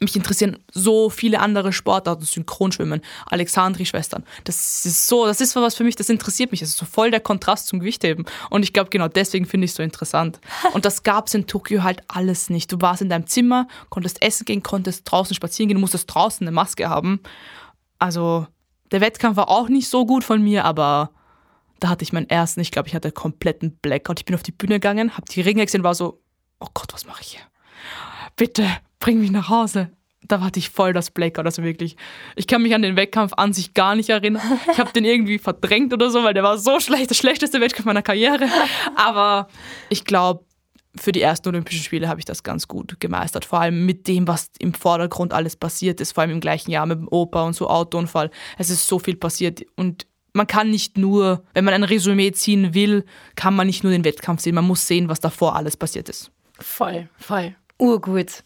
mich 0.00 0.16
interessieren 0.16 0.58
so 0.72 1.10
viele 1.10 1.40
andere 1.40 1.72
Sportarten, 1.72 2.24
Synchronschwimmen, 2.24 3.00
Alexandri-Schwestern. 3.26 4.24
Das 4.44 4.84
ist 4.84 5.06
so, 5.06 5.26
das 5.26 5.40
ist 5.40 5.56
was 5.56 5.74
für 5.74 5.84
mich, 5.84 5.96
das 5.96 6.08
interessiert 6.08 6.50
mich. 6.50 6.60
Das 6.60 6.70
ist 6.70 6.78
so 6.78 6.86
voll 6.86 7.10
der 7.10 7.20
Kontrast 7.20 7.66
zum 7.68 7.80
Gewichtheben. 7.80 8.26
Und 8.50 8.62
ich 8.62 8.72
glaube, 8.72 8.90
genau 8.90 9.08
deswegen 9.08 9.46
finde 9.46 9.64
ich 9.64 9.70
es 9.70 9.76
so 9.76 9.82
interessant. 9.82 10.40
Und 10.72 10.84
das 10.84 11.02
gab 11.02 11.28
es 11.28 11.34
in 11.34 11.46
Tokio 11.46 11.82
halt 11.82 12.02
alles 12.08 12.50
nicht. 12.50 12.72
Du 12.72 12.80
warst 12.80 13.02
in 13.02 13.08
deinem 13.08 13.26
Zimmer, 13.26 13.68
konntest 13.88 14.22
essen 14.22 14.44
gehen, 14.44 14.62
konntest 14.62 15.10
draußen 15.10 15.34
spazieren 15.34 15.68
gehen, 15.68 15.76
du 15.76 15.80
musstest 15.80 16.12
draußen 16.12 16.46
eine 16.46 16.54
Maske 16.54 16.88
haben. 16.88 17.20
Also, 17.98 18.46
der 18.92 19.00
Wettkampf 19.00 19.36
war 19.36 19.48
auch 19.48 19.68
nicht 19.68 19.88
so 19.88 20.06
gut 20.06 20.24
von 20.24 20.42
mir, 20.42 20.64
aber 20.64 21.10
da 21.80 21.88
hatte 21.88 22.02
ich 22.02 22.12
meinen 22.12 22.28
ersten, 22.28 22.60
ich 22.60 22.70
glaube, 22.70 22.88
ich 22.88 22.94
hatte 22.94 23.12
kompletten 23.12 23.76
Blackout. 23.78 24.20
Ich 24.20 24.24
bin 24.24 24.34
auf 24.34 24.42
die 24.42 24.52
Bühne 24.52 24.74
gegangen, 24.74 25.16
habe 25.16 25.26
die 25.30 25.40
Ringe 25.40 25.64
gesehen, 25.64 25.82
war 25.82 25.94
so, 25.94 26.20
oh 26.60 26.68
Gott, 26.72 26.92
was 26.92 27.06
mache 27.06 27.22
ich 27.22 27.28
hier? 27.28 27.40
Bitte, 28.36 28.66
bring 28.98 29.20
mich 29.20 29.30
nach 29.30 29.48
Hause. 29.48 29.90
Da 30.22 30.40
hatte 30.40 30.58
ich 30.58 30.70
voll 30.70 30.92
das 30.92 31.10
Blackout, 31.10 31.46
also 31.46 31.62
wirklich. 31.62 31.96
Ich 32.34 32.48
kann 32.48 32.62
mich 32.62 32.74
an 32.74 32.82
den 32.82 32.96
Wettkampf 32.96 33.32
an 33.36 33.52
sich 33.52 33.74
gar 33.74 33.94
nicht 33.94 34.08
erinnern. 34.08 34.42
Ich 34.72 34.78
habe 34.78 34.92
den 34.92 35.04
irgendwie 35.04 35.38
verdrängt 35.38 35.92
oder 35.92 36.10
so, 36.10 36.24
weil 36.24 36.34
der 36.34 36.42
war 36.42 36.58
so 36.58 36.80
schlecht, 36.80 37.10
der 37.10 37.14
schlechteste 37.14 37.60
Wettkampf 37.60 37.86
meiner 37.86 38.02
Karriere. 38.02 38.48
Aber 38.96 39.48
ich 39.88 40.04
glaube, 40.04 40.44
für 40.98 41.12
die 41.12 41.20
ersten 41.22 41.48
Olympischen 41.48 41.82
Spiele 41.82 42.08
habe 42.08 42.20
ich 42.20 42.24
das 42.24 42.42
ganz 42.42 42.66
gut 42.66 42.98
gemeistert. 43.00 43.44
Vor 43.44 43.60
allem 43.60 43.86
mit 43.86 44.08
dem, 44.08 44.26
was 44.26 44.50
im 44.58 44.74
Vordergrund 44.74 45.32
alles 45.32 45.54
passiert 45.54 46.00
ist. 46.00 46.12
Vor 46.12 46.22
allem 46.22 46.32
im 46.32 46.40
gleichen 46.40 46.70
Jahr 46.70 46.86
mit 46.86 46.98
dem 46.98 47.08
Opa 47.08 47.44
und 47.44 47.54
so 47.54 47.68
Autounfall. 47.68 48.30
Es 48.58 48.70
ist 48.70 48.86
so 48.86 48.98
viel 48.98 49.16
passiert 49.16 49.62
und 49.76 50.06
man 50.32 50.46
kann 50.46 50.70
nicht 50.70 50.98
nur, 50.98 51.44
wenn 51.54 51.64
man 51.64 51.72
ein 51.72 51.84
Resümee 51.84 52.30
ziehen 52.32 52.74
will, 52.74 53.04
kann 53.36 53.54
man 53.54 53.66
nicht 53.66 53.82
nur 53.82 53.92
den 53.92 54.04
Wettkampf 54.04 54.42
sehen. 54.42 54.54
Man 54.54 54.66
muss 54.66 54.86
sehen, 54.86 55.08
was 55.08 55.20
davor 55.20 55.56
alles 55.56 55.76
passiert 55.76 56.08
ist. 56.08 56.30
Voll, 56.58 57.08
voll. 57.16 57.54
Urgut. 57.78 58.44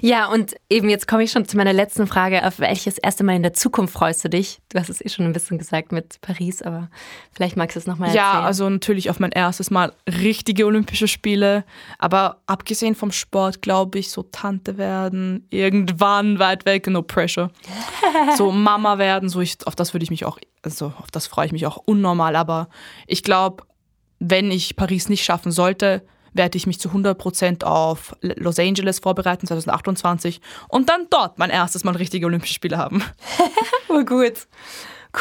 Ja, 0.00 0.26
und 0.26 0.54
eben 0.70 0.88
jetzt 0.88 1.08
komme 1.08 1.22
ich 1.22 1.30
schon 1.30 1.46
zu 1.46 1.56
meiner 1.56 1.72
letzten 1.72 2.06
Frage. 2.06 2.46
Auf 2.46 2.58
welches 2.58 2.98
erste 2.98 3.24
Mal 3.24 3.36
in 3.36 3.42
der 3.42 3.52
Zukunft 3.52 3.94
freust 3.94 4.24
du 4.24 4.28
dich? 4.28 4.58
Du 4.68 4.78
hast 4.78 4.88
es 4.88 5.04
eh 5.04 5.08
schon 5.08 5.24
ein 5.24 5.32
bisschen 5.32 5.58
gesagt 5.58 5.92
mit 5.92 6.20
Paris, 6.20 6.62
aber 6.62 6.88
vielleicht 7.32 7.56
magst 7.56 7.76
du 7.76 7.80
es 7.80 7.86
nochmal 7.86 8.08
erzählen. 8.08 8.24
Ja, 8.24 8.42
also 8.42 8.68
natürlich 8.68 9.10
auf 9.10 9.20
mein 9.20 9.32
erstes 9.32 9.70
Mal 9.70 9.92
richtige 10.06 10.66
Olympische 10.66 11.08
Spiele. 11.08 11.64
Aber 11.98 12.38
abgesehen 12.46 12.94
vom 12.94 13.12
Sport, 13.12 13.62
glaube 13.62 13.98
ich, 13.98 14.10
so 14.10 14.22
Tante 14.22 14.78
werden, 14.78 15.46
irgendwann 15.50 16.38
weit 16.38 16.64
weg, 16.64 16.86
no 16.86 17.02
pressure. 17.02 17.50
so 18.36 18.52
Mama 18.52 18.98
werden, 18.98 19.28
so 19.28 19.40
ich, 19.40 19.58
auf 19.66 19.74
das 19.74 19.94
würde 19.94 20.04
ich 20.04 20.10
mich 20.10 20.24
auch, 20.24 20.38
also 20.62 20.92
auf 20.98 21.10
das 21.10 21.26
freue 21.26 21.46
ich 21.46 21.52
mich 21.52 21.66
auch 21.66 21.76
unnormal. 21.76 22.36
Aber 22.36 22.68
ich 23.06 23.22
glaube, 23.22 23.64
wenn 24.20 24.50
ich 24.50 24.76
Paris 24.76 25.08
nicht 25.08 25.24
schaffen 25.24 25.52
sollte, 25.52 26.02
werde 26.38 26.56
ich 26.56 26.66
mich 26.66 26.80
zu 26.80 26.88
100% 26.88 27.64
auf 27.64 28.16
Los 28.22 28.58
Angeles 28.58 29.00
vorbereiten, 29.00 29.46
2028, 29.46 30.40
und 30.68 30.88
dann 30.88 31.06
dort 31.10 31.38
mein 31.38 31.50
erstes 31.50 31.84
Mal 31.84 31.96
richtige 31.96 32.24
Olympische 32.24 32.54
Spiele 32.54 32.78
haben. 32.78 33.04
oh 33.88 34.02
gut. 34.04 34.46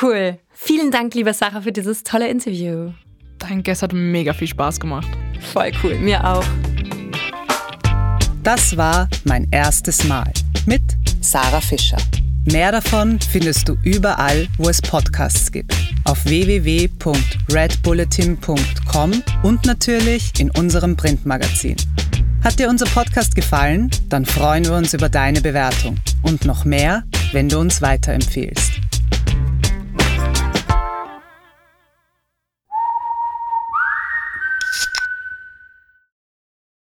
Cool. 0.02 0.38
Vielen 0.52 0.92
Dank, 0.92 1.14
liebe 1.14 1.34
Sarah, 1.34 1.62
für 1.62 1.72
dieses 1.72 2.04
tolle 2.04 2.30
Interview. 2.30 2.92
Danke, 3.40 3.72
es 3.72 3.82
hat 3.82 3.94
mega 3.94 4.34
viel 4.34 4.48
Spaß 4.48 4.80
gemacht. 4.80 5.08
Voll 5.52 5.72
cool, 5.84 5.96
mir 6.00 6.24
auch. 6.24 6.46
Das 8.44 8.78
war 8.78 9.10
mein 9.26 9.48
erstes 9.52 10.04
Mal 10.06 10.32
mit 10.66 10.82
Sarah 11.22 11.62
Fischer. 11.62 11.98
Mehr 12.46 12.72
davon 12.72 13.20
findest 13.20 13.68
du 13.68 13.76
überall, 13.84 14.48
wo 14.58 14.70
es 14.70 14.82
Podcasts 14.82 15.52
gibt. 15.52 15.87
Auf 16.04 16.26
www.redbulletin.com 16.26 19.24
und 19.44 19.66
natürlich 19.66 20.40
in 20.40 20.52
unserem 20.52 20.96
Printmagazin. 20.96 21.76
Hat 22.44 22.60
dir 22.60 22.70
unser 22.70 22.86
Podcast 22.86 23.34
gefallen? 23.36 23.90
Dann 24.10 24.26
freuen 24.26 24.66
wir 24.66 24.74
uns 24.74 24.94
über 24.94 25.10
deine 25.10 25.42
Bewertung. 25.42 25.98
Und 26.22 26.46
noch 26.46 26.66
mehr, 26.66 27.04
wenn 27.34 27.50
du 27.50 27.60
uns 27.60 27.82
weiterempfehlst. 27.82 28.87